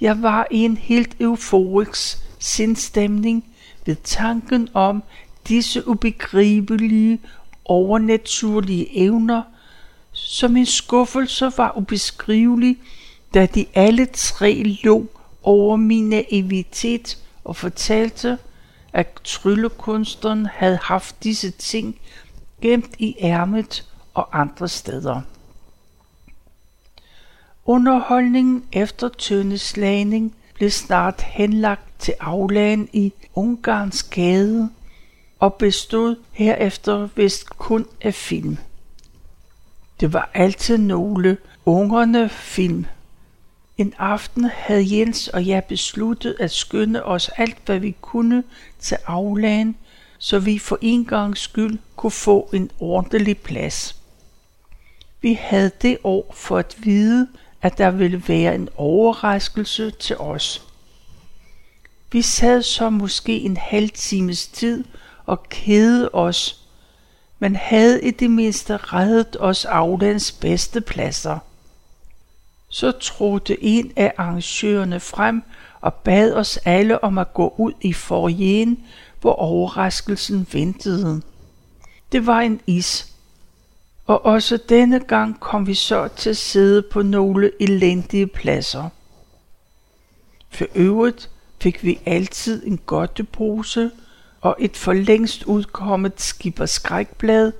Jeg 0.00 0.22
var 0.22 0.46
i 0.50 0.58
en 0.58 0.76
helt 0.76 1.16
euforisk 1.20 2.18
sindstemning 2.38 3.44
ved 3.86 3.96
tanken 4.04 4.68
om 4.74 5.02
disse 5.48 5.88
ubegribelige, 5.88 7.20
overnaturlige 7.64 8.98
evner, 8.98 9.42
som 10.12 10.56
en 10.56 10.66
skuffelse 10.66 11.52
var 11.56 11.76
ubeskrivelig, 11.76 12.78
da 13.34 13.46
de 13.46 13.66
alle 13.74 14.06
tre 14.06 14.62
lå 14.62 15.06
over 15.42 15.76
min 15.76 16.08
naivitet 16.08 17.18
og 17.44 17.56
fortalte, 17.56 18.38
at 18.92 19.06
tryllekunsteren 19.24 20.46
havde 20.46 20.78
haft 20.82 21.24
disse 21.24 21.50
ting 21.50 21.98
gemt 22.60 22.90
i 22.98 23.16
ærmet 23.20 23.88
og 24.14 24.40
andre 24.40 24.68
steder. 24.68 25.20
Underholdningen 27.64 28.64
efter 28.72 29.08
tøndeslagning 29.08 30.34
blev 30.54 30.70
snart 30.70 31.20
henlagt 31.22 31.98
til 31.98 32.14
aflagen 32.20 32.88
i 32.92 33.12
Ungarns 33.34 34.02
gade 34.02 34.70
og 35.38 35.54
bestod 35.54 36.16
herefter 36.32 37.08
vist 37.16 37.50
kun 37.50 37.86
af 38.00 38.14
film. 38.14 38.56
Det 40.00 40.12
var 40.12 40.30
altid 40.34 40.78
nogle 40.78 41.36
ungerne 41.66 42.28
film. 42.28 42.86
En 43.78 43.94
aften 43.98 44.44
havde 44.44 44.98
Jens 44.98 45.28
og 45.28 45.46
jeg 45.46 45.64
besluttet 45.64 46.36
at 46.40 46.50
skynde 46.50 47.04
os 47.04 47.28
alt, 47.28 47.56
hvad 47.64 47.78
vi 47.78 47.96
kunne 48.00 48.44
til 48.78 48.96
aflagen, 49.06 49.76
så 50.18 50.38
vi 50.38 50.58
for 50.58 50.78
en 50.80 51.04
gang 51.04 51.36
skyld 51.36 51.78
kunne 51.96 52.10
få 52.10 52.50
en 52.52 52.70
ordentlig 52.80 53.38
plads. 53.38 53.96
Vi 55.20 55.32
havde 55.32 55.70
det 55.82 55.98
år 56.04 56.32
for 56.34 56.58
at 56.58 56.76
vide, 56.78 57.28
at 57.62 57.78
der 57.78 57.90
ville 57.90 58.22
være 58.28 58.54
en 58.54 58.68
overraskelse 58.76 59.90
til 59.90 60.16
os. 60.16 60.62
Vi 62.12 62.22
sad 62.22 62.62
så 62.62 62.90
måske 62.90 63.40
en 63.40 63.56
halv 63.56 63.90
times 63.90 64.46
tid 64.46 64.84
og 65.26 65.42
kede 65.48 66.10
os, 66.12 66.66
men 67.38 67.56
havde 67.56 68.02
i 68.02 68.10
det 68.10 68.30
mindste 68.30 68.76
reddet 68.76 69.36
os 69.40 69.64
aflands 69.64 70.32
bedste 70.32 70.80
pladser. 70.80 71.38
Så 72.74 72.90
trådte 72.90 73.64
en 73.64 73.92
af 73.96 74.12
arrangørerne 74.16 75.00
frem 75.00 75.42
og 75.80 75.94
bad 75.94 76.32
os 76.32 76.56
alle 76.56 77.04
om 77.04 77.18
at 77.18 77.34
gå 77.34 77.54
ud 77.58 77.72
i 77.80 77.92
forjen, 77.92 78.84
hvor 79.20 79.32
overraskelsen 79.32 80.46
ventede. 80.52 81.22
Det 82.12 82.26
var 82.26 82.40
en 82.40 82.60
is, 82.66 83.12
og 84.06 84.24
også 84.24 84.58
denne 84.68 85.00
gang 85.00 85.40
kom 85.40 85.66
vi 85.66 85.74
så 85.74 86.08
til 86.08 86.30
at 86.30 86.36
sidde 86.36 86.82
på 86.82 87.02
nogle 87.02 87.50
elendige 87.60 88.26
pladser. 88.26 88.88
For 90.50 90.66
øvrigt 90.74 91.30
fik 91.60 91.84
vi 91.84 92.00
altid 92.06 92.66
en 92.66 92.78
godtepose 92.78 93.90
og 94.40 94.56
et 94.58 94.76
for 94.76 94.92
længst 94.92 95.44
udkommet 95.44 96.20
skipper 96.20 96.66
skrækblad, 96.66 97.52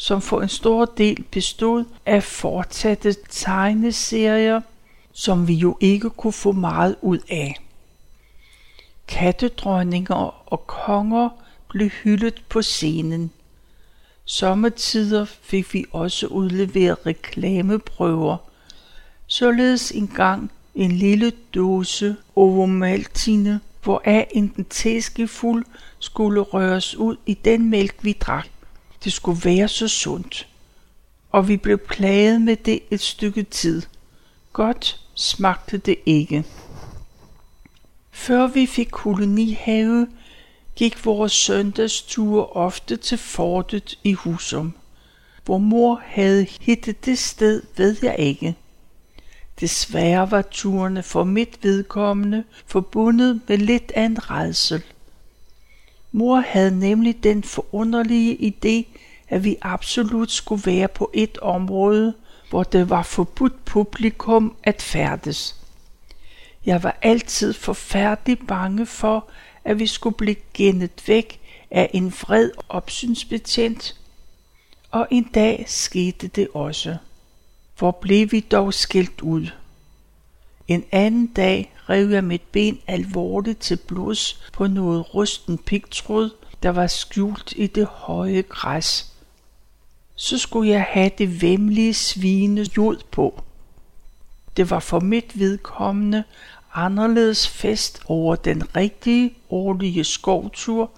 som 0.00 0.20
for 0.20 0.40
en 0.42 0.48
stor 0.48 0.84
del 0.84 1.22
bestod 1.22 1.84
af 2.06 2.22
fortsatte 2.22 3.14
tegneserier, 3.30 4.60
som 5.12 5.48
vi 5.48 5.54
jo 5.54 5.76
ikke 5.80 6.10
kunne 6.10 6.32
få 6.32 6.52
meget 6.52 6.96
ud 7.02 7.18
af. 7.30 7.60
Kattedronninger 9.08 10.52
og 10.52 10.66
konger 10.66 11.28
blev 11.68 11.88
hyldet 11.88 12.42
på 12.48 12.62
scenen. 12.62 13.30
Sommetider 14.24 15.24
fik 15.24 15.74
vi 15.74 15.84
også 15.92 16.26
udleveret 16.26 17.06
reklameprøver. 17.06 18.36
Således 19.26 19.90
engang 19.90 20.50
en 20.74 20.92
lille 20.92 21.32
dåse 21.54 22.16
ovomaltine, 22.36 23.60
hvoraf 23.82 24.28
en 24.30 24.66
teskefuld 24.70 25.64
skulle 25.98 26.40
røres 26.40 26.96
ud 26.96 27.16
i 27.26 27.34
den 27.34 27.70
mælk, 27.70 27.94
vi 28.02 28.12
drak. 28.12 28.48
Det 29.04 29.12
skulle 29.12 29.40
være 29.44 29.68
så 29.68 29.88
sundt. 29.88 30.48
Og 31.30 31.48
vi 31.48 31.56
blev 31.56 31.78
plaget 31.78 32.40
med 32.40 32.56
det 32.56 32.80
et 32.90 33.00
stykke 33.00 33.42
tid. 33.42 33.82
Godt 34.52 35.00
smagte 35.14 35.78
det 35.78 35.96
ikke. 36.06 36.44
Før 38.10 38.46
vi 38.46 38.66
fik 38.66 38.88
kolonihave, 38.90 40.06
gik 40.76 41.04
vores 41.04 41.32
søndagsture 41.32 42.46
ofte 42.46 42.96
til 42.96 43.18
fortet 43.18 43.98
i 44.04 44.12
Husum. 44.12 44.74
Hvor 45.44 45.58
mor 45.58 46.02
havde 46.04 46.46
hittet 46.60 47.04
det 47.04 47.18
sted, 47.18 47.62
ved 47.76 47.96
jeg 48.02 48.16
ikke. 48.18 48.56
Desværre 49.60 50.30
var 50.30 50.42
turene 50.42 51.02
for 51.02 51.24
mit 51.24 51.58
vedkommende 51.62 52.44
forbundet 52.66 53.40
med 53.48 53.58
lidt 53.58 53.92
af 53.94 54.02
en 54.02 54.30
redsel. 54.30 54.82
Mor 56.12 56.40
havde 56.40 56.78
nemlig 56.78 57.24
den 57.24 57.42
forunderlige 57.42 58.54
idé, 58.54 59.00
at 59.28 59.44
vi 59.44 59.56
absolut 59.62 60.30
skulle 60.30 60.62
være 60.66 60.88
på 60.88 61.10
et 61.14 61.38
område, 61.38 62.14
hvor 62.50 62.62
det 62.62 62.90
var 62.90 63.02
forbudt 63.02 63.64
publikum 63.64 64.56
at 64.62 64.82
færdes. 64.82 65.56
Jeg 66.66 66.82
var 66.82 66.98
altid 67.02 67.52
forfærdelig 67.52 68.38
bange 68.46 68.86
for, 68.86 69.28
at 69.64 69.78
vi 69.78 69.86
skulle 69.86 70.16
blive 70.16 70.36
gennet 70.54 71.02
væk 71.06 71.40
af 71.70 71.90
en 71.94 72.10
vred 72.10 72.50
opsynsbetjent, 72.68 73.96
og 74.90 75.08
en 75.10 75.24
dag 75.24 75.64
skete 75.66 76.28
det 76.28 76.48
også. 76.54 76.96
Hvor 77.78 77.90
blev 77.90 78.32
vi 78.32 78.40
dog 78.40 78.74
skilt 78.74 79.20
ud? 79.20 79.46
En 80.68 80.84
anden 80.92 81.26
dag 81.26 81.72
rev 81.90 82.10
jeg 82.10 82.24
mit 82.24 82.42
ben 82.52 82.78
alvorligt 82.86 83.60
til 83.60 83.76
blods 83.76 84.50
på 84.52 84.66
noget 84.66 85.14
rusten 85.14 85.58
pigtråd, 85.58 86.30
der 86.62 86.70
var 86.70 86.86
skjult 86.86 87.52
i 87.56 87.66
det 87.66 87.86
høje 87.86 88.42
græs. 88.42 89.12
Så 90.14 90.38
skulle 90.38 90.70
jeg 90.70 90.82
have 90.82 91.10
det 91.18 91.42
vemmelige 91.42 91.94
svine 91.94 92.66
jod 92.76 92.96
på. 93.10 93.42
Det 94.56 94.70
var 94.70 94.80
for 94.80 95.00
mit 95.00 95.38
vedkommende 95.38 96.24
anderledes 96.74 97.48
fest 97.48 98.02
over 98.06 98.36
den 98.36 98.76
rigtige 98.76 99.34
årlige 99.50 100.04
skovtur, 100.04 100.90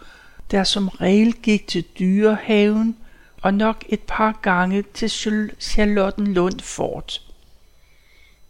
der 0.50 0.64
som 0.64 0.88
regel 0.88 1.32
gik 1.32 1.66
til 1.66 1.84
dyrehaven 1.98 2.96
og 3.42 3.54
nok 3.54 3.84
et 3.88 4.00
par 4.00 4.38
gange 4.42 4.84
til 4.94 5.10
Charlottenlund 5.60 6.60
Fort. 6.60 7.29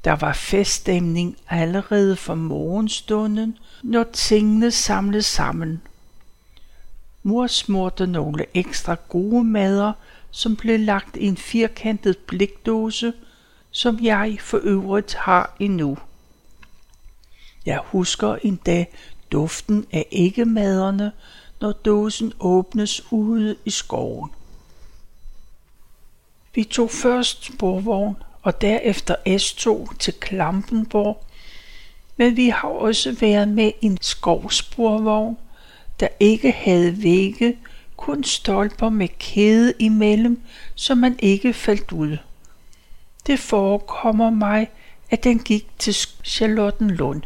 Der 0.04 0.12
var 0.12 0.32
feststemning 0.32 1.36
allerede 1.48 2.16
fra 2.16 2.34
morgenstunden, 2.34 3.58
når 3.82 4.04
tingene 4.12 4.70
samlede 4.70 5.22
sammen. 5.22 5.82
Mor 7.22 7.46
smurte 7.46 8.06
nogle 8.06 8.46
ekstra 8.54 8.96
gode 9.08 9.44
mader, 9.44 9.92
som 10.30 10.56
blev 10.56 10.80
lagt 10.80 11.16
i 11.16 11.26
en 11.26 11.36
firkantet 11.36 12.18
blikdåse, 12.18 13.12
som 13.70 13.98
jeg 14.02 14.36
for 14.40 14.60
øvrigt 14.62 15.14
har 15.14 15.56
endnu. 15.60 15.98
Jeg 17.66 17.80
husker 17.84 18.36
en 18.42 18.56
dag 18.56 18.92
duften 19.32 19.86
af 19.92 20.06
æggemaderne, 20.12 21.12
når 21.60 21.72
dåsen 21.72 22.32
åbnes 22.40 23.12
ude 23.12 23.56
i 23.64 23.70
skoven. 23.70 24.30
Vi 26.54 26.64
tog 26.64 26.90
først 26.90 27.44
sporvogn 27.44 28.16
og 28.42 28.60
derefter 28.60 29.14
S2 29.28 29.96
til 29.98 30.12
Klampenborg, 30.12 31.24
men 32.16 32.36
vi 32.36 32.48
har 32.48 32.68
også 32.68 33.12
været 33.20 33.48
med 33.48 33.72
en 33.80 33.98
skovsporvogn, 34.00 35.36
der 36.00 36.08
ikke 36.20 36.52
havde 36.52 37.02
vægge, 37.02 37.56
kun 37.96 38.24
stolper 38.24 38.88
med 38.88 39.08
kæde 39.18 39.72
imellem, 39.78 40.42
så 40.74 40.94
man 40.94 41.18
ikke 41.18 41.52
faldt 41.52 41.92
ud. 41.92 42.16
Det 43.26 43.38
forekommer 43.38 44.30
mig, 44.30 44.70
at 45.10 45.24
den 45.24 45.38
gik 45.38 45.66
til 45.78 45.94
Charlottenlund. 46.24 47.22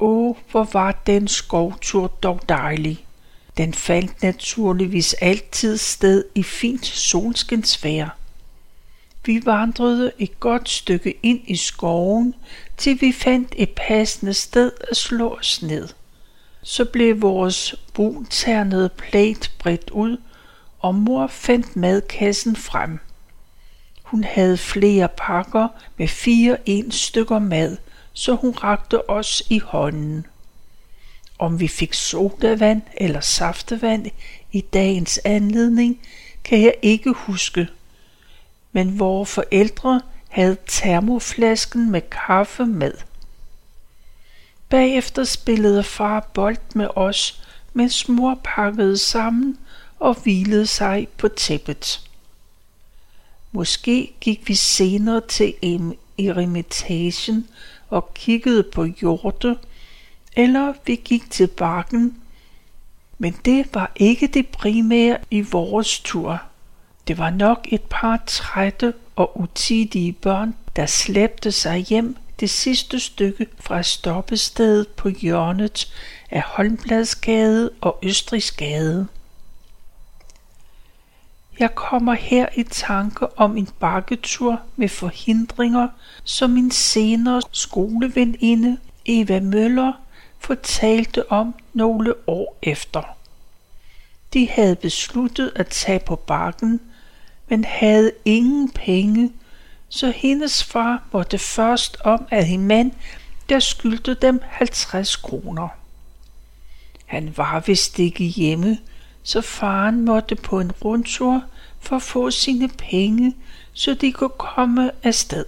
Åh, 0.00 0.36
hvor 0.50 0.68
var 0.72 0.92
den 1.06 1.28
skovtur 1.28 2.06
dog 2.06 2.40
dejlig. 2.48 3.06
Den 3.56 3.74
fandt 3.74 4.22
naturligvis 4.22 5.14
altid 5.14 5.76
sted 5.76 6.24
i 6.34 6.42
fint 6.42 6.86
solskinsvejr. 6.86 8.08
Vi 9.26 9.40
vandrede 9.44 10.12
et 10.18 10.40
godt 10.40 10.68
stykke 10.68 11.14
ind 11.22 11.40
i 11.46 11.56
skoven, 11.56 12.34
til 12.76 13.00
vi 13.00 13.12
fandt 13.12 13.54
et 13.56 13.70
passende 13.70 14.34
sted 14.34 14.72
at 14.90 14.96
slå 14.96 15.28
os 15.34 15.62
ned. 15.62 15.88
Så 16.62 16.84
blev 16.84 17.22
vores 17.22 17.74
brunternede 17.94 18.88
plæt 18.88 19.52
bredt 19.58 19.90
ud, 19.90 20.16
og 20.78 20.94
mor 20.94 21.26
fandt 21.26 21.76
madkassen 21.76 22.56
frem. 22.56 22.98
Hun 24.02 24.24
havde 24.24 24.58
flere 24.58 25.08
pakker 25.16 25.68
med 25.96 26.08
fire 26.08 26.56
en 26.66 26.90
stykker 26.90 27.38
mad, 27.38 27.76
så 28.12 28.34
hun 28.34 28.50
rakte 28.50 29.10
os 29.10 29.42
i 29.50 29.58
hånden. 29.58 30.26
Om 31.38 31.60
vi 31.60 31.68
fik 31.68 31.94
sodavand 31.94 32.82
eller 32.96 33.20
saftevand 33.20 34.06
i 34.52 34.60
dagens 34.60 35.20
anledning, 35.24 36.00
kan 36.44 36.62
jeg 36.62 36.74
ikke 36.82 37.12
huske. 37.12 37.68
Men 38.74 38.98
vores 38.98 39.30
forældre 39.30 40.00
havde 40.28 40.56
termoflasken 40.66 41.90
med 41.90 42.00
kaffe 42.00 42.66
med. 42.66 42.92
Bagefter 44.68 45.24
spillede 45.24 45.82
far 45.82 46.30
bold 46.34 46.56
med 46.74 46.88
os, 46.96 47.42
mens 47.72 48.08
mor 48.08 48.40
pakkede 48.44 48.98
sammen 48.98 49.58
og 50.00 50.14
hvilede 50.22 50.66
sig 50.66 51.08
på 51.16 51.28
tæppet. 51.28 52.10
Måske 53.52 54.12
gik 54.20 54.48
vi 54.48 54.54
senere 54.54 55.20
til 55.28 55.54
eremitagen 56.18 57.48
og 57.88 58.14
kiggede 58.14 58.62
på 58.62 58.84
hjorte, 58.84 59.56
eller 60.36 60.72
vi 60.86 60.96
gik 61.04 61.30
til 61.30 61.46
bakken, 61.46 62.22
men 63.18 63.36
det 63.44 63.74
var 63.74 63.92
ikke 63.96 64.26
det 64.26 64.48
primære 64.48 65.18
i 65.30 65.40
vores 65.40 66.00
tur. 66.00 66.42
Det 67.08 67.18
var 67.18 67.30
nok 67.30 67.66
et 67.70 67.82
par 67.90 68.22
trætte 68.26 68.94
og 69.16 69.40
utidige 69.40 70.12
børn, 70.12 70.54
der 70.76 70.86
slæbte 70.86 71.52
sig 71.52 71.78
hjem 71.78 72.16
det 72.40 72.50
sidste 72.50 73.00
stykke 73.00 73.46
fra 73.60 73.82
stoppestedet 73.82 74.88
på 74.88 75.08
hjørnet 75.08 75.92
af 76.30 76.42
Holmbladsgade 76.42 77.70
og 77.80 77.98
Østrigsgade. 78.02 79.06
Jeg 81.58 81.74
kommer 81.74 82.14
her 82.14 82.46
i 82.54 82.62
tanke 82.62 83.38
om 83.38 83.56
en 83.56 83.68
bakketur 83.80 84.60
med 84.76 84.88
forhindringer, 84.88 85.88
som 86.24 86.50
min 86.50 86.70
senere 86.70 87.42
skoleveninde 87.52 88.78
Eva 89.06 89.40
Møller 89.40 89.92
fortalte 90.38 91.32
om 91.32 91.54
nogle 91.72 92.14
år 92.26 92.58
efter. 92.62 93.02
De 94.32 94.48
havde 94.48 94.76
besluttet 94.76 95.52
at 95.56 95.66
tage 95.66 96.00
på 96.06 96.16
bakken, 96.16 96.80
men 97.54 97.64
havde 97.64 98.12
ingen 98.24 98.70
penge, 98.70 99.32
så 99.88 100.10
hendes 100.16 100.64
far 100.64 101.02
måtte 101.12 101.38
først 101.38 101.96
om 102.04 102.26
af 102.30 102.46
en 102.46 102.66
mand, 102.66 102.92
der 103.48 103.58
skyldte 103.58 104.14
dem 104.14 104.40
50 104.44 105.16
kroner. 105.16 105.68
Han 107.06 107.32
var 107.36 107.60
vist 107.60 107.98
ikke 107.98 108.24
hjemme, 108.24 108.78
så 109.22 109.40
faren 109.40 110.04
måtte 110.04 110.34
på 110.34 110.60
en 110.60 110.72
rundtur 110.72 111.42
for 111.80 111.96
at 111.96 112.02
få 112.02 112.30
sine 112.30 112.68
penge, 112.68 113.34
så 113.72 113.94
de 113.94 114.12
kunne 114.12 114.38
komme 114.38 114.90
afsted. 115.02 115.44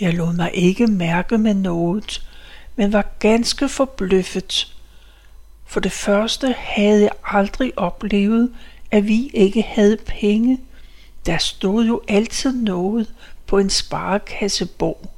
Jeg 0.00 0.14
lod 0.14 0.32
mig 0.32 0.50
ikke 0.54 0.86
mærke 0.86 1.38
med 1.38 1.54
noget, 1.54 2.28
men 2.76 2.92
var 2.92 3.06
ganske 3.18 3.68
forbløffet. 3.68 4.74
For 5.66 5.80
det 5.80 5.92
første 5.92 6.54
havde 6.58 7.02
jeg 7.02 7.12
aldrig 7.24 7.78
oplevet, 7.78 8.50
at 8.90 9.06
vi 9.06 9.30
ikke 9.34 9.62
havde 9.62 9.96
penge. 10.06 10.60
Der 11.26 11.38
stod 11.38 11.86
jo 11.86 12.00
altid 12.08 12.52
noget 12.52 13.14
på 13.46 13.58
en 13.58 13.70
sparekassebog. 13.70 15.10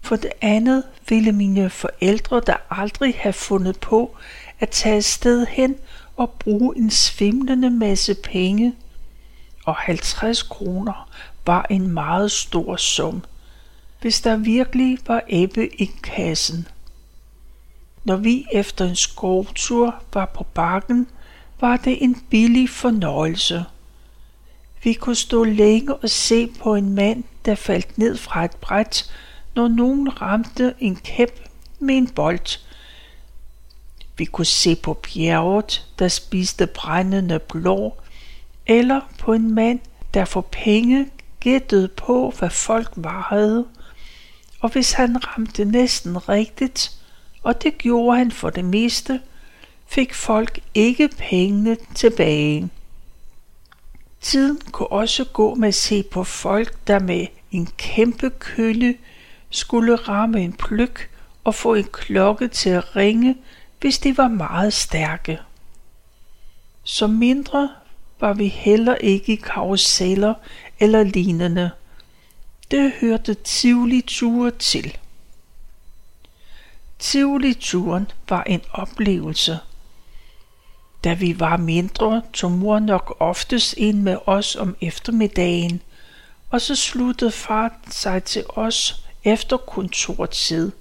For 0.00 0.16
det 0.16 0.32
andet 0.40 0.82
ville 1.08 1.32
mine 1.32 1.70
forældre 1.70 2.42
der 2.46 2.56
aldrig 2.70 3.14
have 3.18 3.32
fundet 3.32 3.80
på 3.80 4.16
at 4.60 4.68
tage 4.68 5.02
sted 5.02 5.46
hen 5.46 5.76
og 6.16 6.30
bruge 6.30 6.76
en 6.76 6.90
svimlende 6.90 7.70
masse 7.70 8.14
penge. 8.14 8.74
Og 9.64 9.74
50 9.74 10.42
kroner 10.42 11.10
var 11.46 11.66
en 11.70 11.88
meget 11.88 12.32
stor 12.32 12.76
sum 12.76 13.22
hvis 14.00 14.20
der 14.20 14.36
virkelig 14.36 14.98
var 15.06 15.22
æbbe 15.28 15.82
i 15.82 15.90
kassen. 16.02 16.68
Når 18.04 18.16
vi 18.16 18.46
efter 18.52 18.84
en 18.84 18.96
skovtur 18.96 20.02
var 20.14 20.26
på 20.26 20.44
bakken, 20.54 21.08
var 21.60 21.76
det 21.76 22.02
en 22.02 22.16
billig 22.30 22.70
fornøjelse. 22.70 23.64
Vi 24.84 24.92
kunne 24.92 25.16
stå 25.16 25.44
længe 25.44 25.94
og 25.94 26.10
se 26.10 26.46
på 26.46 26.74
en 26.74 26.94
mand, 26.94 27.24
der 27.44 27.54
faldt 27.54 27.98
ned 27.98 28.16
fra 28.16 28.44
et 28.44 28.56
bræt, 28.60 29.10
når 29.54 29.68
nogen 29.68 30.22
ramte 30.22 30.74
en 30.78 30.96
kæp 30.96 31.48
med 31.78 31.96
en 31.96 32.08
bold. 32.08 32.58
Vi 34.18 34.24
kunne 34.24 34.46
se 34.46 34.76
på 34.76 34.94
bjerget, 34.94 35.86
der 35.98 36.08
spiste 36.08 36.66
brændende 36.66 37.38
blå, 37.38 37.94
eller 38.66 39.00
på 39.18 39.32
en 39.32 39.54
mand, 39.54 39.80
der 40.14 40.24
for 40.24 40.40
penge 40.40 41.06
gættede 41.40 41.88
på, 41.88 42.34
hvad 42.38 42.50
folk 42.50 42.92
varede 42.96 43.66
og 44.60 44.72
hvis 44.72 44.92
han 44.92 45.26
ramte 45.26 45.64
næsten 45.64 46.28
rigtigt, 46.28 46.92
og 47.42 47.62
det 47.62 47.78
gjorde 47.78 48.18
han 48.18 48.30
for 48.30 48.50
det 48.50 48.64
meste, 48.64 49.20
fik 49.86 50.14
folk 50.14 50.60
ikke 50.74 51.08
pengene 51.08 51.76
tilbage. 51.94 52.70
Tiden 54.20 54.60
kunne 54.72 54.92
også 54.92 55.24
gå 55.24 55.54
med 55.54 55.68
at 55.68 55.74
se 55.74 56.02
på 56.02 56.24
folk, 56.24 56.86
der 56.86 56.98
med 56.98 57.26
en 57.52 57.68
kæmpe 57.76 58.30
kølle 58.30 58.94
skulle 59.50 59.96
ramme 59.96 60.40
en 60.40 60.52
pløk 60.52 61.10
og 61.44 61.54
få 61.54 61.74
en 61.74 61.88
klokke 61.92 62.48
til 62.48 62.70
at 62.70 62.96
ringe, 62.96 63.36
hvis 63.80 63.98
de 63.98 64.18
var 64.18 64.28
meget 64.28 64.72
stærke. 64.72 65.38
Som 66.84 67.10
mindre 67.10 67.70
var 68.20 68.32
vi 68.32 68.48
heller 68.48 68.94
ikke 68.94 69.32
i 69.32 69.36
karuseller 69.36 70.34
eller 70.80 71.02
lignende. 71.02 71.70
Det 72.70 72.92
hørte 73.00 73.34
Tivoli-ture 73.34 74.50
til. 74.50 74.96
Tivoli-turen 76.98 78.06
var 78.28 78.42
en 78.42 78.60
oplevelse. 78.72 79.58
Da 81.04 81.14
vi 81.14 81.40
var 81.40 81.56
mindre, 81.56 82.22
tog 82.32 82.52
mor 82.52 82.78
nok 82.78 83.16
oftest 83.20 83.74
ind 83.76 84.02
med 84.02 84.16
os 84.26 84.56
om 84.56 84.76
eftermiddagen, 84.80 85.82
og 86.50 86.60
så 86.60 86.74
sluttede 86.76 87.30
far 87.30 87.78
sig 87.90 88.24
til 88.24 88.44
os 88.48 89.02
efter 89.24 89.56
kontortid. 89.56 90.72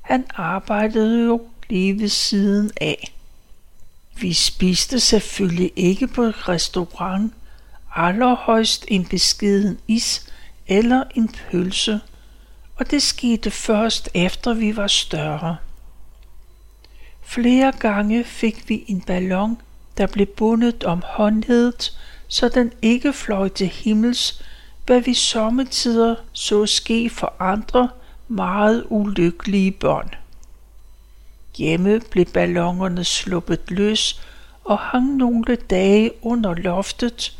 Han 0.00 0.26
arbejdede 0.34 1.24
jo 1.24 1.42
lige 1.68 2.00
ved 2.00 2.08
siden 2.08 2.70
af. 2.80 3.14
Vi 4.20 4.32
spiste 4.32 5.00
selvfølgelig 5.00 5.72
ikke 5.76 6.06
på 6.06 6.22
et 6.22 6.48
restaurant, 6.48 7.32
allerhøjst 7.94 8.84
en 8.88 9.06
beskeden 9.06 9.78
is 9.88 10.26
eller 10.66 11.04
en 11.14 11.28
pølse, 11.28 12.00
og 12.76 12.90
det 12.90 13.02
skete 13.02 13.50
først 13.50 14.08
efter 14.14 14.54
vi 14.54 14.76
var 14.76 14.86
større. 14.86 15.56
Flere 17.30 17.72
gange 17.72 18.24
fik 18.24 18.68
vi 18.68 18.84
en 18.86 19.00
ballon, 19.00 19.60
der 19.98 20.06
blev 20.06 20.26
bundet 20.26 20.84
om 20.84 21.02
håndledet, 21.06 21.98
så 22.28 22.48
den 22.48 22.72
ikke 22.82 23.12
fløj 23.12 23.48
til 23.48 23.66
himmels, 23.66 24.44
hvad 24.86 25.00
vi 25.00 25.14
sommetider 25.14 26.14
så 26.32 26.66
ske 26.66 27.10
for 27.10 27.32
andre 27.38 27.88
meget 28.28 28.84
ulykkelige 28.88 29.70
børn. 29.70 30.10
Hjemme 31.56 32.00
blev 32.10 32.24
ballongerne 32.24 33.04
sluppet 33.04 33.70
løs 33.70 34.22
og 34.64 34.78
hang 34.78 35.16
nogle 35.16 35.56
dage 35.56 36.10
under 36.22 36.54
loftet, 36.54 37.38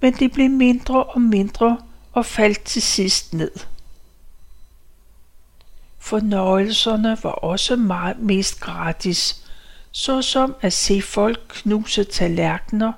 men 0.00 0.12
de 0.12 0.28
blev 0.28 0.50
mindre 0.50 1.02
og 1.02 1.20
mindre 1.20 1.78
og 2.12 2.26
faldt 2.26 2.64
til 2.64 2.82
sidst 2.82 3.34
ned. 3.34 3.52
Fornøjelserne 6.02 7.16
var 7.22 7.30
også 7.30 7.76
meget 7.76 8.18
mest 8.18 8.60
gratis, 8.60 9.44
såsom 9.90 10.54
at 10.60 10.72
se 10.72 11.02
folk 11.02 11.40
knuse 11.48 12.04
tallerkener, 12.04 12.92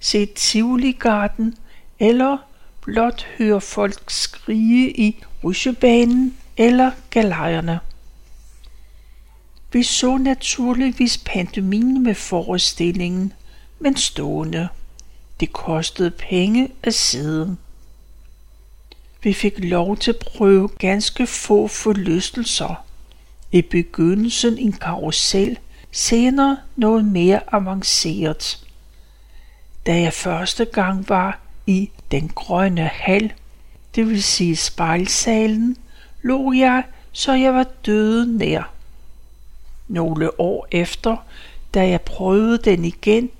se 0.00 0.26
Tivoli-garden 0.26 1.54
eller 1.98 2.36
blot 2.80 3.26
høre 3.38 3.60
folk 3.60 4.10
skrige 4.10 4.90
i 5.00 5.24
rusjebanen 5.44 6.36
eller 6.56 6.90
galejerne. 7.10 7.80
Vi 9.72 9.82
så 9.82 10.16
naturligvis 10.16 11.18
pantomime 11.18 12.00
med 12.00 12.14
forestillingen, 12.14 13.32
men 13.78 13.96
stående. 13.96 14.68
Det 15.40 15.52
kostede 15.52 16.10
penge 16.10 16.68
at 16.82 16.94
sidde. 16.94 17.56
Vi 19.24 19.32
fik 19.32 19.64
lov 19.64 19.96
til 19.96 20.10
at 20.10 20.18
prøve 20.18 20.68
ganske 20.68 21.26
få 21.26 21.68
forlystelser. 21.68 22.84
I 23.52 23.62
begyndelsen 23.62 24.58
en 24.58 24.72
karusel, 24.72 25.58
senere 25.92 26.58
noget 26.76 27.04
mere 27.04 27.40
avanceret. 27.54 28.66
Da 29.86 30.00
jeg 30.00 30.12
første 30.12 30.64
gang 30.64 31.08
var 31.08 31.40
i 31.66 31.90
den 32.10 32.28
grønne 32.28 32.86
hal, 32.86 33.32
det 33.94 34.08
vil 34.08 34.22
sige 34.22 34.56
spejlsalen, 34.56 35.76
lå 36.22 36.52
jeg, 36.52 36.82
så 37.12 37.32
jeg 37.32 37.54
var 37.54 37.66
døde 37.86 38.38
nær. 38.38 38.72
Nogle 39.88 40.40
år 40.40 40.66
efter, 40.70 41.16
da 41.74 41.88
jeg 41.88 42.00
prøvede 42.00 42.58
den 42.58 42.84
igen, 42.84 43.30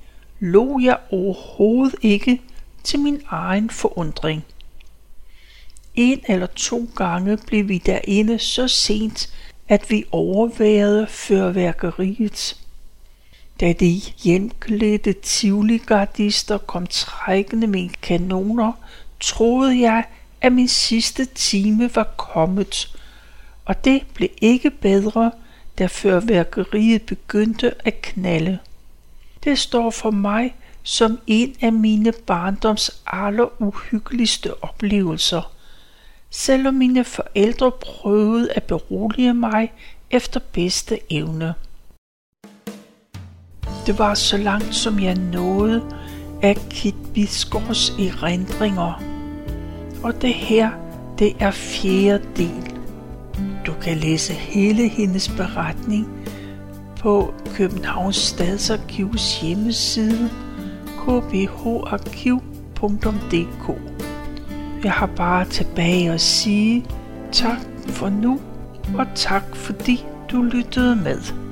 lå 0.41 0.81
jeg 0.81 0.99
overhovedet 1.11 1.95
ikke 2.03 2.41
til 2.85 3.01
min 3.01 3.23
egen 3.29 3.71
forundring. 3.71 4.45
En 5.95 6.21
eller 6.29 6.47
to 6.47 6.89
gange 6.97 7.37
blev 7.37 7.69
vi 7.69 7.79
derinde 7.79 8.39
så 8.39 8.69
sent, 8.69 9.35
at 9.69 9.91
vi 9.91 10.05
overværede 10.11 11.07
fyrværkeriet. 11.07 12.61
Da 13.61 13.73
de 13.73 14.01
hjemklædte 14.25 15.13
tivoligardister 15.13 16.59
kom 16.59 16.87
trækkende 16.87 17.67
med 17.67 17.89
kanoner, 18.03 18.73
troede 19.21 19.81
jeg, 19.81 20.05
at 20.41 20.53
min 20.53 20.69
sidste 20.69 21.25
time 21.25 21.91
var 21.95 22.15
kommet, 22.17 22.97
og 23.65 23.85
det 23.85 24.03
blev 24.15 24.29
ikke 24.41 24.71
bedre, 24.71 25.33
da 25.79 25.87
fyrværkeriet 25.87 27.03
begyndte 27.03 27.87
at 27.87 28.03
knalde. 28.03 28.59
Det 29.45 29.59
står 29.59 29.91
for 29.91 30.11
mig 30.11 30.55
som 30.83 31.19
en 31.27 31.57
af 31.61 31.73
mine 31.73 32.13
barndoms 32.27 33.03
aller 33.07 33.63
uhyggeligste 33.63 34.65
oplevelser. 34.65 35.54
Selvom 36.37 36.75
mine 36.75 37.05
forældre 37.05 37.73
prøvede 37.73 38.53
at 38.53 38.63
berolige 38.63 39.35
mig 39.35 39.73
efter 40.11 40.41
bedste 40.53 40.99
evne. 41.11 41.55
Det 43.87 43.99
var 43.99 44.15
så 44.15 44.37
langt 44.37 44.75
som 44.75 45.01
jeg 45.01 45.15
nåede 45.15 45.83
af 46.43 46.57
Kit 46.71 46.95
Bisgaards 47.15 47.91
erindringer. 47.91 49.03
Og 50.03 50.23
det 50.23 50.35
her, 50.35 50.71
det 51.19 51.37
er 51.41 51.51
fjerde 51.51 52.25
del. 52.37 52.75
Du 53.67 53.73
kan 53.83 53.97
læse 53.97 54.33
hele 54.33 54.89
hendes 54.89 55.29
beretning 55.29 56.09
på 57.01 57.35
Københavns 57.55 58.17
Stadsarkivs 58.17 59.41
hjemmeside 59.41 60.31
kbharkiv.dk. 60.99 62.35
Jeg 64.85 64.93
har 64.93 65.07
bare 65.07 65.45
tilbage 65.45 66.13
at 66.13 66.21
sige 66.21 66.85
tak 67.33 67.59
for 67.89 68.09
nu, 68.09 68.41
og 68.99 69.07
tak 69.15 69.57
fordi 69.57 70.05
du 70.33 70.43
lyttede 70.43 70.97
med. 70.97 71.44